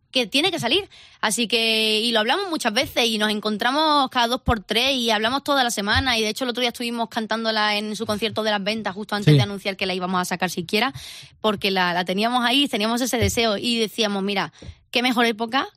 que 0.10 0.25
tiene 0.28 0.49
que 0.49 0.60
salir. 0.60 0.89
Así 1.19 1.45
que, 1.45 1.99
y 1.99 2.13
lo 2.13 2.21
hablamos 2.21 2.49
muchas 2.49 2.71
veces 2.71 3.06
y 3.08 3.17
nos 3.17 3.30
encontramos 3.32 4.10
cada 4.10 4.28
dos 4.28 4.39
por 4.39 4.62
tres 4.62 4.93
y 4.95 5.12
hablamos 5.12 5.43
toda 5.43 5.62
la 5.65 5.71
semana. 5.71 6.17
Y 6.17 6.21
de 6.21 6.30
hecho, 6.30 6.45
el 6.45 6.51
otro 6.51 6.62
día 6.62 6.69
estuvimos 6.69 7.10
cantándola 7.10 7.75
en 7.75 7.93
su 7.97 8.06
concierto 8.06 8.41
de 8.41 8.51
las 8.51 8.63
ventas 8.63 8.95
justo 8.95 9.15
antes 9.15 9.34
Sí. 9.34 9.38
de 9.38 9.43
anunciar 9.43 9.75
que 9.75 9.86
la 9.86 9.93
íbamos 9.93 10.21
a 10.21 10.23
sacar 10.23 10.49
siquiera, 10.49 10.93
porque 11.41 11.69
la, 11.71 11.93
la 11.93 12.06
teníamos 12.06 12.45
ahí, 12.45 12.69
teníamos 12.69 13.01
ese 13.01 13.17
deseo 13.17 13.58
y 13.58 13.78
decíamos, 13.78 14.23
mira, 14.23 14.54
qué 14.91 15.01
mejor 15.01 15.25
época 15.25 15.67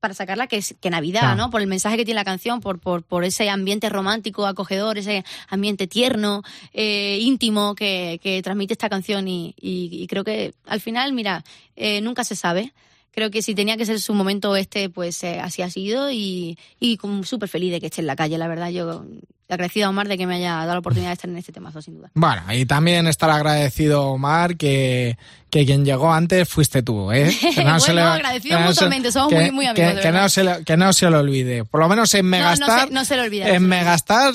para 0.00 0.14
sacarla 0.14 0.46
que, 0.46 0.56
es- 0.58 0.74
que 0.80 0.90
Navidad, 0.90 1.20
Claro. 1.20 1.36
¿no? 1.36 1.50
Por 1.50 1.60
el 1.60 1.66
mensaje 1.66 1.96
que 1.96 2.04
tiene 2.04 2.20
la 2.20 2.24
canción, 2.24 2.60
por, 2.60 2.78
por, 2.78 3.02
por 3.02 3.24
ese 3.24 3.50
ambiente 3.50 3.88
romántico, 3.88 4.46
acogedor, 4.46 4.98
ese 4.98 5.24
ambiente 5.48 5.86
tierno, 5.86 6.42
eh, 6.72 7.18
íntimo 7.20 7.74
que, 7.74 8.20
que 8.22 8.40
transmite 8.42 8.74
esta 8.74 8.88
canción 8.88 9.28
y, 9.28 9.54
y- 9.60 9.88
y 10.02 10.06
creo 10.06 10.24
que 10.24 10.54
al 10.66 10.80
final, 10.80 11.12
mira, 11.12 11.44
eh, 11.76 12.00
nunca 12.00 12.24
se 12.24 12.36
sabe. 12.36 12.72
Creo 13.18 13.32
que 13.32 13.42
si 13.42 13.56
tenía 13.56 13.76
que 13.76 13.84
ser 13.84 13.98
su 14.00 14.14
momento 14.14 14.54
este, 14.54 14.90
pues 14.90 15.24
eh, 15.24 15.40
así 15.40 15.60
ha 15.62 15.70
sido 15.70 16.08
y, 16.08 16.56
y 16.78 16.98
como 16.98 17.24
súper 17.24 17.48
feliz 17.48 17.72
de 17.72 17.80
que 17.80 17.86
esté 17.86 18.00
en 18.00 18.06
la 18.06 18.14
calle, 18.14 18.38
la 18.38 18.46
verdad. 18.46 18.68
Yo 18.70 19.04
agradecida 19.48 19.86
a 19.86 19.88
Omar 19.88 20.06
de 20.06 20.16
que 20.16 20.24
me 20.28 20.36
haya 20.36 20.52
dado 20.54 20.74
la 20.74 20.78
oportunidad 20.78 21.08
de 21.08 21.14
estar 21.14 21.28
en 21.28 21.36
este 21.36 21.50
temazo, 21.50 21.82
sin 21.82 21.96
duda. 21.96 22.12
Bueno, 22.14 22.42
y 22.52 22.64
también 22.64 23.08
estar 23.08 23.28
agradecido, 23.28 24.04
Omar, 24.10 24.56
que, 24.56 25.18
que 25.50 25.66
quien 25.66 25.84
llegó 25.84 26.12
antes 26.12 26.48
fuiste 26.48 26.84
tú, 26.84 27.10
¿eh? 27.10 27.34
Que 27.54 27.64
Bueno, 27.64 28.04
agradecidos 28.06 28.60
mutuamente, 28.62 29.10
somos 29.10 29.32
muy- 29.32 29.50
muy 29.50 29.66
amigos, 29.66 29.94
que- 29.94 30.00
que 30.00 30.12
no 30.12 30.28
se 30.28 30.44
le, 30.44 30.64
que 30.64 30.76
no 30.76 30.92
se 30.92 31.10
lo 31.10 31.18
olvide. 31.18 31.64
Por 31.64 31.80
lo 31.80 31.88
menos 31.88 32.14
en 32.14 32.24
No, 32.30 32.36
no 32.36 32.44
Megastar. 32.44 32.86
se- 32.88 32.94
no 32.94 33.04
se 33.04 33.16
le 33.16 33.22
olvida, 33.22 33.46
no 33.46 33.50
se 33.50 33.56
En 33.56 33.62
le 33.62 33.66
olvida. 33.66 33.78
Megastar, 33.80 34.34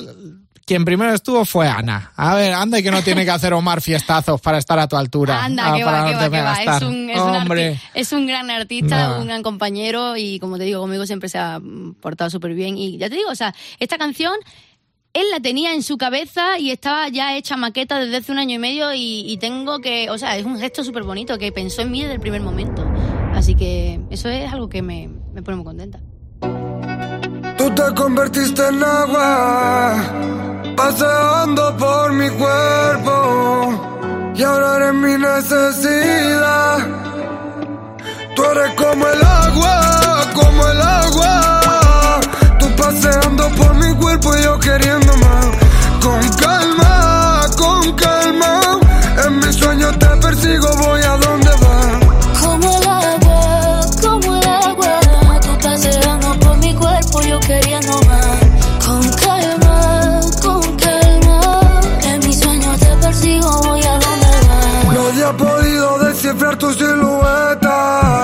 quien 0.66 0.84
primero 0.84 1.12
estuvo 1.12 1.44
fue 1.44 1.68
Ana. 1.68 2.12
A 2.16 2.34
ver, 2.34 2.52
anda 2.54 2.78
y 2.78 2.82
que 2.82 2.90
no 2.90 3.02
tiene 3.02 3.24
que 3.24 3.30
hacer 3.30 3.52
Omar 3.52 3.80
fiestazos 3.80 4.40
para 4.40 4.58
estar 4.58 4.78
a 4.78 4.88
tu 4.88 4.96
altura. 4.96 5.44
Anda, 5.44 5.72
Ah, 5.72 5.76
que 5.76 5.84
va, 5.84 6.06
que 6.06 6.14
va, 6.14 6.30
que 6.30 6.40
va. 6.40 6.76
Es 6.76 6.82
un, 6.82 7.10
es, 7.10 7.20
un 7.20 7.28
Hombre. 7.30 7.74
arti- 7.74 7.80
es 7.94 8.12
un 8.12 8.26
gran 8.26 8.50
artista, 8.50 9.08
No. 9.08 9.20
un 9.20 9.26
gran 9.26 9.42
compañero 9.42 10.16
y 10.16 10.38
como 10.38 10.56
te 10.58 10.64
digo, 10.64 10.80
conmigo 10.80 11.04
siempre 11.06 11.28
se 11.28 11.38
ha 11.38 11.60
portado 12.00 12.30
súper 12.30 12.54
bien. 12.54 12.76
Y 12.78 12.96
ya 12.98 13.08
te 13.10 13.16
digo, 13.16 13.30
o 13.30 13.34
sea, 13.34 13.54
esta 13.78 13.98
canción 13.98 14.32
él 15.12 15.24
la 15.30 15.38
tenía 15.38 15.72
en 15.74 15.84
su 15.84 15.96
cabeza 15.96 16.58
y 16.58 16.70
estaba 16.72 17.08
ya 17.08 17.36
hecha 17.36 17.56
maqueta 17.56 18.00
desde 18.00 18.16
hace 18.16 18.32
un 18.32 18.38
año 18.40 18.56
y 18.56 18.58
medio 18.58 18.92
y, 18.94 19.24
y 19.30 19.36
tengo 19.36 19.78
que, 19.78 20.10
o 20.10 20.18
sea, 20.18 20.36
es 20.36 20.44
un 20.44 20.58
gesto 20.58 20.82
súper 20.82 21.04
bonito 21.04 21.38
que 21.38 21.52
pensó 21.52 21.82
en 21.82 21.92
mí 21.92 22.00
desde 22.00 22.14
el 22.14 22.20
primer 22.20 22.40
momento. 22.40 22.84
Así 23.32 23.54
que 23.54 24.00
eso 24.10 24.28
es 24.28 24.52
algo 24.52 24.68
que 24.68 24.82
me, 24.82 25.08
me 25.32 25.40
pone 25.42 25.56
muy 25.58 25.64
contenta. 25.66 26.00
Tú 27.56 27.70
te 27.70 27.82
convertiste 27.94 28.60
en 28.66 28.82
agua, 28.82 30.02
paseando 30.76 31.76
por 31.76 32.12
mi 32.12 32.28
cuerpo. 32.30 33.12
Y 34.34 34.42
ahora 34.42 34.76
eres 34.76 34.94
mi 34.94 35.18
necesidad. 35.18 36.78
Tú 38.34 38.44
eres 38.44 38.74
como 38.74 39.06
el 39.06 39.22
agua, 39.22 40.20
como 40.34 40.68
el 40.68 40.82
agua. 40.82 42.20
Tu 42.58 42.76
paseando 42.76 43.48
por 43.50 43.74
mi 43.74 43.94
cuerpo 43.94 44.36
y 44.36 44.42
yo 44.42 44.58
queriendo 44.58 45.16
más. 45.16 45.46
Con 46.02 46.28
calma, 46.36 47.46
con 47.56 47.92
calma. 47.92 48.60
En 49.26 49.38
mis 49.38 49.54
sueños 49.54 49.98
te 49.98 50.06
persigo, 50.06 50.68
voy 50.78 51.03
vas. 65.24 65.24
Nadie 65.24 65.28
ha 65.28 65.32
podido 65.32 65.98
descifrar 65.98 66.56
tu 66.58 66.72
silueta. 66.72 68.23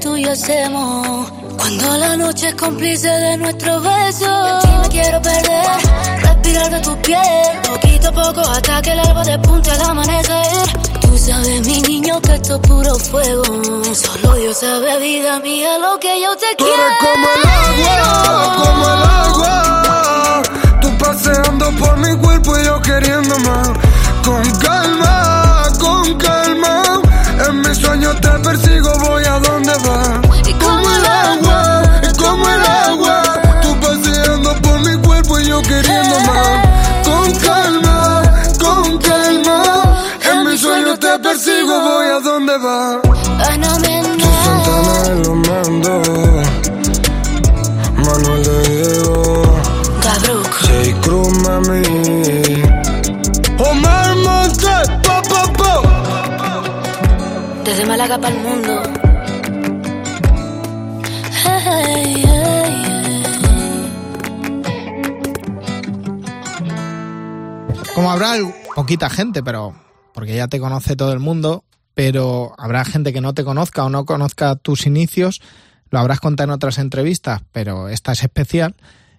Tú 0.00 0.16
y 0.16 0.24
yo 0.24 0.32
hacemos. 0.32 1.30
Cuando 1.58 1.96
la 1.98 2.16
noche 2.16 2.48
es 2.48 2.54
cómplice 2.54 3.08
de 3.08 3.36
nuestros 3.36 3.82
besos. 3.82 4.28
En 4.28 4.60
ti 4.60 4.76
me 4.82 4.88
quiero 4.88 5.22
perder, 5.22 5.66
respirar 6.22 6.70
de 6.70 6.80
tu 6.80 6.96
piel. 7.02 7.20
Poquito 7.68 8.08
a 8.08 8.12
poco 8.12 8.40
hasta 8.40 8.82
que 8.82 8.92
el 8.92 8.98
alba 9.00 9.24
despunte 9.24 9.70
al 9.70 9.80
amanecer. 9.82 10.46
Tú 11.00 11.18
sabes, 11.18 11.66
mi 11.66 11.82
niño, 11.82 12.20
que 12.20 12.34
esto 12.34 12.54
es 12.56 12.60
puro 12.68 12.94
fuego. 12.96 13.44
Solo 13.94 14.34
Dios 14.36 14.56
sabe, 14.58 14.98
vida 15.00 15.38
mía, 15.40 15.78
lo 15.78 15.98
que 15.98 16.20
yo 16.20 16.36
te 16.36 16.54
Tú 16.56 16.64
quiero. 16.64 16.82
eres 16.82 16.98
como 17.00 17.26
el 17.28 17.42
agua, 17.88 18.56
como 18.56 18.84
el 18.84 19.02
agua. 19.02 20.42
Tú 20.80 20.98
paseando 20.98 21.70
por 21.72 21.96
mi 21.98 22.16
cuerpo 22.18 22.58
y 22.58 22.64
yo 22.64 22.80
queriendo 22.82 23.38
más. 23.40 23.68
Con 24.24 24.42
calma, 24.58 24.85
Para 58.20 58.34
el 58.34 58.42
mundo. 58.42 58.82
Hey, 61.44 62.24
hey, 62.24 63.22
Como 67.94 68.10
habrá 68.10 68.36
poquita 68.74 69.10
gente, 69.10 69.42
pero 69.42 69.74
porque 70.14 70.34
ya 70.34 70.48
te 70.48 70.58
conoce 70.58 70.96
todo 70.96 71.12
el 71.12 71.18
mundo, 71.18 71.64
pero 71.92 72.54
habrá 72.56 72.86
gente 72.86 73.12
que 73.12 73.20
no 73.20 73.34
te 73.34 73.44
conozca 73.44 73.84
o 73.84 73.90
no 73.90 74.06
conozca 74.06 74.56
tus 74.56 74.86
inicios, 74.86 75.42
lo 75.90 75.98
habrás 75.98 76.20
contado 76.20 76.46
en 76.46 76.52
otras 76.52 76.78
entrevistas, 76.78 77.42
pero 77.52 77.90
esta 77.90 78.12
es 78.12 78.22
especial. 78.22 78.76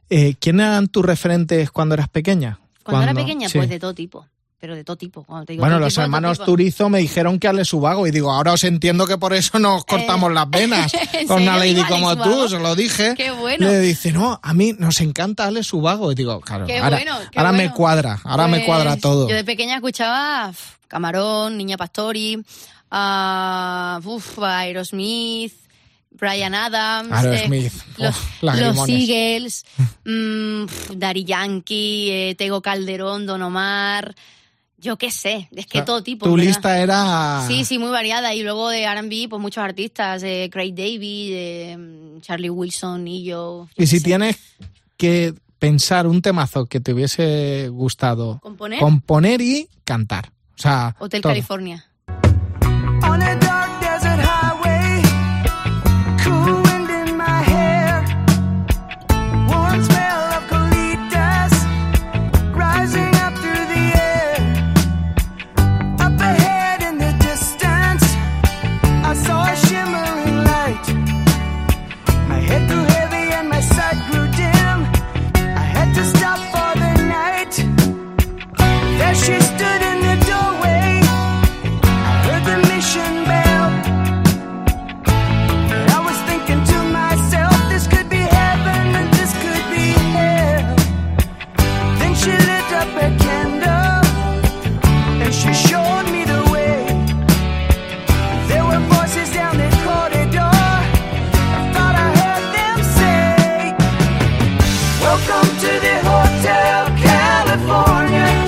Eh, 0.10 0.34
¿Quién 0.40 0.60
eran 0.60 0.88
tus 0.88 1.06
referentes 1.06 1.70
cuando 1.70 1.94
eras 1.94 2.10
pequeña? 2.10 2.62
Cuando 2.84 3.04
era 3.04 3.14
pequeña, 3.14 3.48
sí. 3.48 3.60
pues 3.60 3.70
de 3.70 3.80
todo 3.80 3.94
tipo. 3.94 4.26
Pero 4.60 4.76
de 4.76 4.84
todo 4.84 4.96
tipo. 4.96 5.26
Te 5.46 5.54
digo 5.54 5.62
Bueno, 5.62 5.78
los 5.78 5.94
tipo, 5.94 6.02
hermanos. 6.02 6.40
Turizo 6.44 6.90
me 6.90 7.00
dijeron 7.00 7.38
que 7.40 7.48
Ale 7.48 7.64
Subago 7.64 8.08
y 8.08 8.12
digo, 8.12 8.32
ahora 8.32 8.54
os 8.54 8.64
entiendo 8.64 9.06
que 9.06 9.18
por 9.18 9.34
eso 9.34 9.60
nos 9.60 9.86
cortamos 9.86 10.34
las 10.34 10.50
venas 10.50 10.92
¿en 11.14 11.28
con 11.28 11.44
una 11.44 11.58
lady 11.58 11.84
como 11.84 12.16
tú, 12.18 12.50
se 12.50 12.60
lo 12.60 12.76
dije. 12.76 13.14
Qué 13.16 13.30
bueno. 13.32 13.68
Le 13.68 13.80
dice, 13.80 14.12
no, 14.12 14.40
a 14.42 14.54
mí 14.56 14.74
nos 14.78 15.00
encanta 15.02 15.46
Ale 15.46 15.62
Subago. 15.64 16.12
Y 16.12 16.16
digo, 16.16 16.42
claro, 16.42 16.66
Qué 16.66 16.80
ahora, 16.80 16.98
bueno, 16.98 17.18
qué 17.32 17.40
ahora 17.40 17.52
me 17.52 17.72
cuadra, 17.72 18.20
ahora 18.24 18.48
me 18.48 18.58
Pues, 18.58 18.66
cuadra 18.66 18.98
todo. 18.98 19.30
Yo 19.30 19.36
de 19.36 19.44
pequeña 19.44 19.76
escuchaba 19.76 20.52
Camarón, 20.88 21.58
Niña 21.58 21.78
Pastori, 21.78 22.44
ah, 22.90 24.00
uf, 24.04 24.40
Aerosmith, 24.40 25.54
Brian 26.12 26.56
Adams, 26.56 27.10
eh, 27.26 27.72
los, 27.98 28.10
uf, 28.10 28.44
lagrimones. 28.44 28.78
los 28.78 28.90
Eagles, 28.90 29.66
mm, 30.06 30.64
uf, 30.64 30.92
Daddy 30.96 31.26
Yankee, 31.26 32.10
eh, 32.12 32.36
Tego 32.36 32.62
Calderón, 32.62 33.26
Don 33.26 33.42
Omar, 33.44 34.16
yo 34.78 34.98
qué 34.98 35.10
sé, 35.12 35.50
es 35.56 35.66
que 35.66 35.80
O 35.80 35.82
sea, 35.82 35.86
todo 35.86 36.04
tipo. 36.04 36.26
Tu 36.26 36.32
¿verdad? 36.36 36.46
lista 36.46 36.80
era... 36.80 37.44
Sí, 37.48 37.66
sí, 37.66 37.80
muy 37.80 37.90
variada. 37.90 38.34
Y 38.36 38.44
luego 38.44 38.70
de 38.70 38.84
R&B, 38.84 39.28
pues 39.30 39.42
muchos 39.42 39.64
artistas, 39.64 40.22
eh, 40.24 40.50
Craig 40.52 40.74
David, 40.74 41.32
eh, 41.34 41.78
Charlie 42.22 42.50
Wilson, 42.50 43.08
y 43.08 43.24
yo. 43.24 43.68
Y 43.76 43.88
si 43.88 44.02
tienes 44.02 44.38
que 44.96 45.34
pensar 45.60 46.06
un 46.06 46.22
temazo 46.22 46.68
que 46.68 46.80
te 46.80 46.94
hubiese 46.94 47.70
gustado 47.70 48.40
¿Componer? 48.42 48.80
componer 48.80 49.42
y 49.42 49.68
cantar. 49.84 50.32
O 50.56 50.62
sea, 50.62 50.96
Hotel 51.00 51.22
todo. 51.22 51.32
California. 51.32 51.87
The 105.80 106.00
Hotel 106.04 106.88
California. 106.98 108.47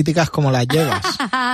Críticas 0.00 0.30
cómo 0.30 0.50
las 0.50 0.66
llevas? 0.66 1.02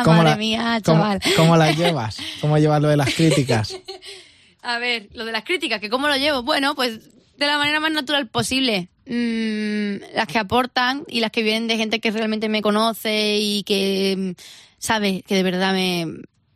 ¿Cómo 0.04 0.16
Madre 0.22 0.30
la- 0.30 0.36
mía, 0.36 0.80
chaval. 0.82 1.20
¿Cómo 1.36 1.56
las 1.56 1.76
llevas? 1.76 2.16
¿Cómo 2.40 2.56
llevas 2.58 2.80
lo 2.80 2.88
de 2.88 2.96
las 2.96 3.12
críticas? 3.14 3.76
A 4.62 4.78
ver, 4.78 5.08
lo 5.14 5.24
de 5.24 5.32
las 5.32 5.44
críticas, 5.44 5.80
que 5.80 5.90
cómo 5.90 6.08
lo 6.08 6.16
llevo. 6.16 6.42
Bueno, 6.42 6.74
pues 6.74 7.00
de 7.36 7.46
la 7.46 7.58
manera 7.58 7.80
más 7.80 7.90
natural 7.92 8.28
posible. 8.28 8.88
Mm, 9.06 10.02
las 10.16 10.26
que 10.26 10.38
aportan 10.38 11.04
y 11.08 11.20
las 11.20 11.30
que 11.30 11.42
vienen 11.44 11.68
de 11.68 11.76
gente 11.76 12.00
que 12.00 12.10
realmente 12.10 12.48
me 12.48 12.62
conoce 12.62 13.38
y 13.38 13.62
que 13.64 14.16
mm, 14.16 14.30
sabe 14.78 15.22
que 15.26 15.34
de 15.34 15.42
verdad 15.42 15.72
me... 15.72 16.06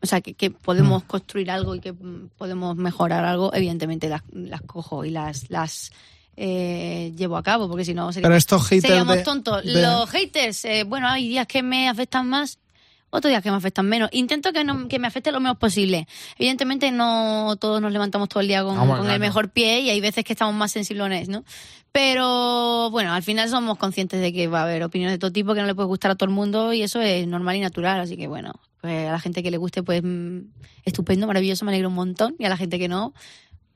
O 0.02 0.06
sea, 0.06 0.20
que, 0.22 0.32
que 0.34 0.50
podemos 0.50 1.04
construir 1.04 1.50
algo 1.50 1.74
y 1.74 1.80
que 1.80 1.92
mm, 1.92 2.30
podemos 2.38 2.74
mejorar 2.76 3.24
algo, 3.24 3.52
evidentemente 3.54 4.08
las, 4.08 4.22
las 4.32 4.62
cojo 4.62 5.04
y 5.04 5.10
las... 5.10 5.50
las 5.50 5.92
eh, 6.36 7.12
llevo 7.16 7.36
a 7.36 7.42
cabo, 7.42 7.68
porque 7.68 7.84
si 7.84 7.94
no 7.94 8.12
sería- 8.12 8.28
Pero 8.28 8.36
estos 8.36 8.66
haters 8.68 8.86
seríamos 8.88 9.16
de- 9.16 9.22
tontos. 9.22 9.64
de- 9.64 9.82
Los 9.82 10.08
haters, 10.10 10.64
eh, 10.64 10.84
bueno, 10.84 11.08
hay 11.08 11.28
días 11.28 11.46
que 11.46 11.62
me 11.62 11.88
afectan 11.88 12.28
más, 12.28 12.58
otros 13.10 13.30
días 13.30 13.42
que 13.42 13.50
me 13.50 13.56
afectan 13.56 13.86
menos. 13.86 14.08
Intento 14.12 14.52
que, 14.52 14.62
no, 14.64 14.86
que 14.88 14.98
me 14.98 15.06
afecte 15.08 15.32
lo 15.32 15.40
menos 15.40 15.58
posible. 15.58 16.06
Evidentemente 16.38 16.90
no 16.92 17.56
todos 17.60 17.80
nos 17.82 17.92
levantamos 17.92 18.28
todo 18.28 18.40
el 18.40 18.48
día 18.48 18.62
con, 18.62 18.76
Ah, 18.76 18.80
bueno, 18.80 18.92
con 18.98 19.02
claro. 19.06 19.14
el 19.14 19.20
mejor 19.20 19.50
pie 19.50 19.80
y 19.80 19.90
hay 19.90 20.00
veces 20.00 20.24
que 20.24 20.32
estamos 20.32 20.54
más 20.54 20.70
sensibles, 20.72 21.28
¿no? 21.28 21.44
Pero 21.92 22.88
bueno, 22.90 23.12
al 23.12 23.22
final 23.24 23.48
somos 23.48 23.76
conscientes 23.76 24.20
de 24.20 24.32
que 24.32 24.46
va 24.46 24.60
a 24.60 24.62
haber 24.62 24.84
opiniones 24.84 25.14
de 25.14 25.18
todo 25.18 25.32
tipo 25.32 25.54
que 25.54 25.60
no 25.60 25.66
le 25.66 25.74
puede 25.74 25.88
gustar 25.88 26.12
a 26.12 26.14
todo 26.14 26.28
el 26.28 26.34
mundo 26.34 26.72
y 26.72 26.82
eso 26.82 27.00
es 27.00 27.26
normal 27.26 27.56
y 27.56 27.60
natural. 27.60 27.98
Así 28.00 28.16
que 28.16 28.28
bueno, 28.28 28.52
pues 28.80 29.08
a 29.08 29.12
la 29.12 29.18
gente 29.18 29.42
que 29.42 29.50
le 29.50 29.56
guste, 29.56 29.82
pues 29.82 30.00
mm, 30.04 30.38
estupendo, 30.84 31.26
maravilloso, 31.26 31.64
me 31.64 31.72
alegro 31.72 31.88
un 31.88 31.96
montón. 31.96 32.36
Y 32.38 32.44
a 32.44 32.48
la 32.48 32.56
gente 32.56 32.78
que 32.78 32.86
no, 32.88 33.12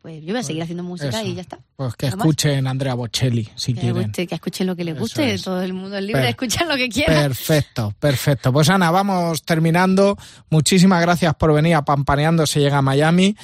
pues 0.04 0.20
yo 0.22 0.32
voy 0.34 0.40
a 0.40 0.42
seguir 0.42 0.62
haciendo 0.62 0.82
música 0.82 1.08
eso. 1.08 1.26
y 1.26 1.34
ya 1.34 1.40
está. 1.40 1.58
Pues 1.76 1.96
que 1.96 2.08
escuchen 2.08 2.66
Andrea 2.66 2.92
Bocelli, 2.92 3.48
si 3.54 3.72
Que, 3.72 3.80
quieren. 3.80 4.02
guste, 4.02 4.26
que 4.26 4.34
escuchen 4.34 4.66
lo 4.66 4.76
que 4.76 4.84
les 4.84 4.98
guste. 4.98 5.32
es. 5.32 5.42
Todo 5.44 5.62
el 5.62 5.72
mundo 5.72 5.96
es 5.96 6.04
libre 6.04 6.20
de 6.20 6.28
escuchar 6.28 6.66
lo 6.66 6.76
que 6.76 6.90
quiera. 6.90 7.22
Perfecto, 7.22 7.94
perfecto. 7.98 8.52
Pues 8.52 8.68
Ana, 8.68 8.90
vamos 8.90 9.42
terminando. 9.44 10.18
Muchísimas 10.50 11.00
gracias 11.00 11.34
por 11.36 11.54
venir 11.54 11.74
a 11.74 11.86
Pampaneando 11.86 12.46
se 12.46 12.60
llega 12.60 12.76
a 12.76 12.82
Miami. 12.82 13.34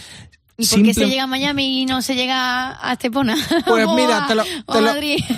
¿Y 0.59 0.67
por 0.67 0.83
qué 0.83 0.93
se 0.93 1.09
llega 1.09 1.23
a 1.23 1.27
Miami 1.27 1.81
y 1.81 1.87
no 1.87 2.03
se 2.03 2.15
llega 2.15 2.79
a 2.87 2.93
Estepona? 2.93 3.35
Pues 3.67 3.87
mira, 3.97 4.27
te 4.29 4.35
lo- 4.35 4.45
te 4.45 4.81
lo- 4.83 4.93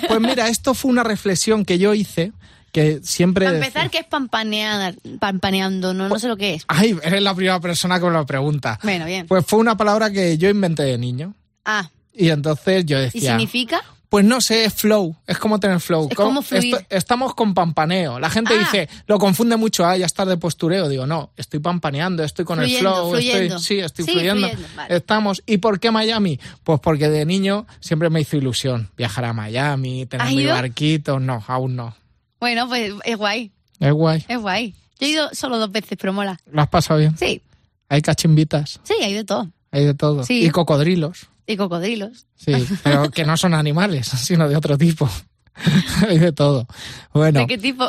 pues 0.09 0.19
mira, 0.19 0.49
esto 0.49 0.73
fue 0.73 0.91
una 0.91 1.03
reflexión 1.05 1.63
que 1.63 1.77
yo 1.79 1.93
hice, 1.93 2.33
que 2.73 2.99
siempre 3.03 3.45
Para 3.45 3.57
empezar, 3.59 3.89
¿qué 3.89 3.99
es 3.99 4.05
pampanear, 4.05 4.95
pampaneando? 5.19 5.93
No, 5.93 6.09
no 6.09 6.19
sé 6.19 6.27
lo 6.27 6.35
que 6.35 6.55
es. 6.55 6.65
Ay, 6.67 6.97
eres 7.03 7.21
la 7.21 7.33
primera 7.33 7.59
persona 7.61 7.99
que 7.99 8.05
me 8.07 8.11
lo 8.11 8.25
pregunta. 8.25 8.79
Bueno, 8.83 9.05
bien. 9.05 9.25
Pues 9.27 9.45
fue 9.45 9.59
una 9.59 9.77
palabra 9.77 10.11
que 10.11 10.37
yo 10.37 10.49
inventé 10.49 10.83
de 10.83 10.97
niño. 10.97 11.33
Ah, 11.63 11.89
Y 12.13 12.29
entonces 12.29 12.85
yo 12.85 12.97
¿y 12.99 13.03
decía, 13.03 13.31
significa? 13.31 13.81
pues 14.09 14.23
no 14.25 14.41
sé, 14.41 14.65
es 14.65 14.73
flow, 14.73 15.15
es 15.25 15.37
como 15.39 15.59
tener 15.59 15.79
flow. 15.79 16.07
Es 16.11 16.15
como 16.15 16.41
fluir. 16.43 16.85
estamos 16.89 17.33
con 17.33 17.53
pampaneo. 17.55 18.19
La 18.19 18.29
gente 18.29 18.53
Ah. 18.55 18.59
dice, 18.59 18.87
lo 19.07 19.17
confunde 19.17 19.55
mucho, 19.57 19.85
ah, 19.85 19.95
ya 19.97 20.05
estás 20.05 20.27
de 20.27 20.37
postureo. 20.37 20.87
Digo, 20.89 21.07
no, 21.07 21.31
estoy 21.37 21.59
pampaneando, 21.59 22.23
estoy 22.23 22.45
con 22.45 22.57
Fluyendo, 22.59 22.89
el 22.89 22.95
flow, 22.95 23.09
fluyendo. 23.11 23.55
estoy, 23.55 23.77
sí, 23.77 23.79
estoy 23.79 24.05
Sí, 24.05 24.11
fluyendo. 24.11 24.47
fluyendo, 24.47 24.67
vale. 24.75 24.95
Estamos. 24.95 25.41
¿Y 25.47 25.57
por 25.57 25.79
qué 25.79 25.89
Miami? 25.89 26.39
Pues 26.63 26.79
porque 26.79 27.09
de 27.09 27.25
niño 27.25 27.65
siempre 27.79 28.09
me 28.11 28.21
hizo 28.21 28.35
ilusión 28.37 28.89
viajar 28.97 29.25
a 29.25 29.33
Miami, 29.33 30.05
tener 30.05 30.27
¿Has 30.27 30.33
mi 30.33 30.41
ido? 30.43 30.53
barquito. 30.53 31.19
No, 31.19 31.43
aún 31.47 31.75
no. 31.75 31.95
Bueno, 32.43 32.67
pues 32.67 32.91
es 33.05 33.15
guay, 33.15 33.51
Es 33.79 33.93
guay. 33.93 34.25
es 34.27 34.37
guay. 34.37 34.75
Yo 34.99 35.07
he 35.07 35.09
ido 35.11 35.29
solo 35.33 35.57
dos 35.59 35.71
veces, 35.71 35.97
pero 35.97 36.11
mola. 36.11 36.37
¿Lo 36.51 36.61
has 36.61 36.67
pasado 36.67 36.99
bien? 36.99 37.17
Sí, 37.17 37.41
Hay 37.87 38.01
cachimbitas, 38.01 38.81
sí, 38.83 38.95
hay 39.01 39.13
de 39.13 39.23
todo. 39.23 39.49
hay 39.71 39.85
de 39.85 39.93
todo. 39.93 40.25
Sí. 40.25 40.45
Y 40.45 40.49
cocodrilos. 40.49 41.27
Y 41.47 41.55
cocodrilos. 41.55 42.25
Sí, 42.35 42.53
pero 42.83 43.09
que 43.11 43.23
no 43.23 43.37
son 43.37 43.53
animales, 43.53 44.07
sino 44.17 44.49
de 44.49 44.57
otro 44.57 44.77
tipo. 44.77 45.09
Hay 46.09 46.17
de 46.17 46.31
todo. 46.33 46.67
Bueno, 47.13 47.41
¿De 47.41 47.47
qué 47.47 47.57
tipo? 47.59 47.87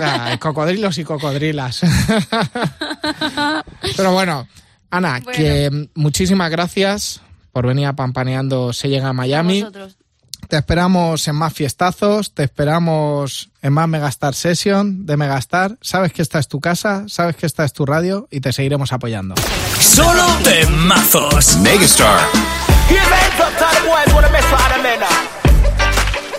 ah, 0.00 0.36
cocodrilos 0.40 0.96
y 0.98 1.04
cocodrilas. 1.04 1.82
Pero 3.96 4.12
bueno, 4.12 4.48
Ana, 4.90 5.20
Bueno. 5.22 5.36
que 5.36 5.88
muchísimas 5.94 6.50
gracias 6.50 7.20
por 7.52 7.66
venir 7.66 7.86
a 7.86 7.92
Pampaneando 7.94 8.72
Se 8.72 8.88
llega 8.88 9.08
a 9.08 9.12
Miami. 9.12 9.60
Vosotros. 9.60 9.96
Te 10.52 10.58
esperamos 10.58 11.26
en 11.28 11.34
más 11.34 11.54
fiestazos, 11.54 12.34
te 12.34 12.42
esperamos 12.42 13.48
en 13.62 13.72
más 13.72 13.88
Megastar 13.88 14.34
Session 14.34 15.06
de 15.06 15.16
Megastar. 15.16 15.78
Sabes 15.80 16.12
que 16.12 16.20
esta 16.20 16.38
es 16.38 16.46
tu 16.46 16.60
casa, 16.60 17.04
sabes 17.08 17.36
que 17.36 17.46
esta 17.46 17.64
es 17.64 17.72
tu 17.72 17.86
radio 17.86 18.28
y 18.30 18.40
te 18.42 18.52
seguiremos 18.52 18.92
apoyando. 18.92 19.34
Solo 19.80 20.26
temazos. 20.44 21.56
Megastar. 21.56 22.20
Here's 22.86 23.00
a 23.00 23.16
heads 23.16 23.40
up 23.40 23.56
to 23.56 23.64
all 23.64 23.72
the 23.72 23.80
boys 23.88 24.14
wanna 24.14 24.28
mess 24.28 24.44
with 24.44 24.60
other 24.60 24.82
men 24.82 25.00
now. 25.00 25.08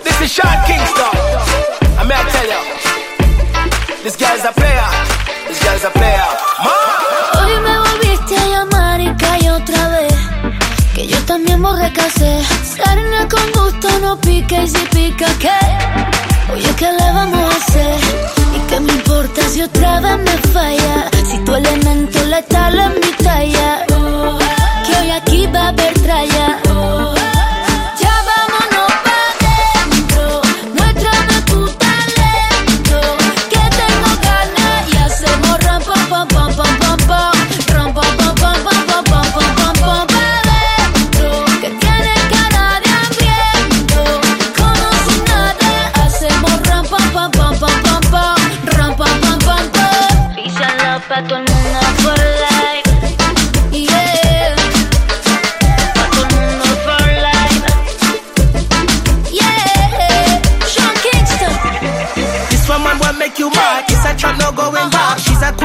This 0.03 0.21
is 0.21 0.31
Sean 0.31 0.63
Kingston. 0.67 1.09
I 1.97 2.03
may 2.05 2.13
I 2.13 2.23
tell 2.29 2.45
you, 2.45 2.61
this 4.03 4.15
guy's 4.15 4.45
a 4.45 4.51
player. 4.53 4.89
This 5.47 5.59
guy's 5.59 5.83
a 5.85 5.89
player. 5.89 6.29
Ma! 6.63 6.71
Hoy 7.41 7.59
me 7.61 7.79
volviste 7.79 8.37
a 8.37 8.45
llamar 8.45 9.01
y 9.01 9.15
caí 9.15 9.49
otra 9.49 9.87
vez. 9.87 9.92
Yo 11.07 11.17
también 11.25 11.59
me 11.61 11.75
recasé. 11.75 12.39
Carne 12.83 13.27
con 13.29 13.63
gusto 13.63 13.87
no 13.99 14.19
pica 14.21 14.63
y 14.63 14.67
si 14.67 14.85
pica, 14.87 15.25
¿qué? 15.39 15.49
Oye, 16.53 16.69
¿qué 16.77 16.91
le 16.91 17.11
vamos 17.13 17.53
a 17.53 17.57
hacer? 17.57 17.95
¿Y 18.55 18.59
qué 18.69 18.79
me 18.79 18.93
importa 18.93 19.41
si 19.49 19.61
otra 19.61 19.99
vez 19.99 20.17
me 20.19 20.37
falla? 20.53 21.09
Si 21.29 21.37
tu 21.39 21.55
elemento 21.55 22.23
letal 22.25 22.79
es 22.79 22.89
mi 22.89 23.23
talla. 23.23 23.85
Que 24.85 24.99
hoy 25.01 25.11
aquí 25.11 25.47
va 25.47 25.61
a 25.63 25.67
haber 25.69 25.93
tralla. 26.01 26.59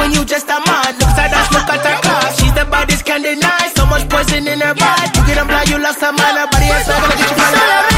A 0.09 0.11
queen, 0.11 0.21
you 0.21 0.25
just 0.25 0.47
a 0.47 0.57
man. 0.65 0.93
Looks 0.99 1.17
at 1.17 1.33
us, 1.33 1.51
look 1.53 1.69
at 1.69 1.85
her 1.85 2.01
class. 2.01 2.39
She's 2.39 2.53
the 2.53 2.65
baddest 2.65 3.05
candy 3.05 3.35
nice. 3.35 3.73
So 3.75 3.85
much 3.85 4.09
poison 4.09 4.47
in 4.47 4.59
her 4.61 4.73
body. 4.73 5.07
You 5.15 5.25
get 5.25 5.35
them 5.35 5.47
blind, 5.47 5.69
you 5.69 5.77
lost 5.77 6.01
her 6.01 6.11
mind. 6.11 6.37
Her 6.37 6.47
body 6.47 6.65
is 6.65 6.87
not 6.87 7.01
gonna 7.01 7.88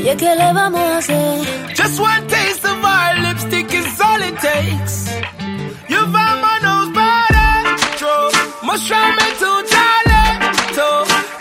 Oye, 0.00 0.16
¿qué 0.16 0.34
le 0.34 0.52
vamos 0.54 0.80
a 0.80 0.96
hacer? 0.96 1.74
Just 1.74 2.00
one 2.00 2.26
taste 2.26 2.64
of 2.64 2.82
our 2.82 3.20
lipstick 3.20 3.70
is 3.74 4.00
all 4.00 4.22
it 4.22 4.34
takes. 4.38 5.10
You 5.90 6.00
found 6.14 6.40
my 6.40 6.58
nose 6.62 6.90
better. 6.94 7.52
Must 8.64 8.88
Mushroom 8.88 9.16
me 9.16 9.28
to 9.42 9.50
Charlie. 9.70 10.32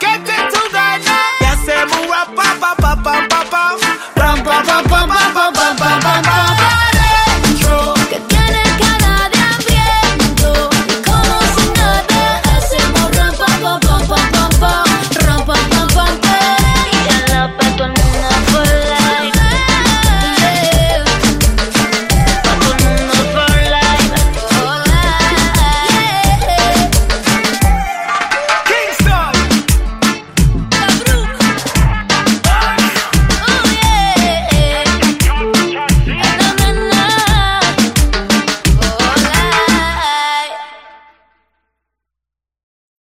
Get 0.04 0.20
into 0.38 0.62
the 0.76 0.90
night. 1.08 1.40
Ya 1.40 1.54
se 1.66 1.86
mueva 1.86 2.26
pa 2.36 2.50
pa 2.60 2.76
pa 2.76 2.96
pa 3.02 3.28
pa 3.30 3.42
pa. 3.50 3.64
Ram 4.18 4.44
pa 4.44 4.62
pa 4.68 4.84
pa. 4.84 4.89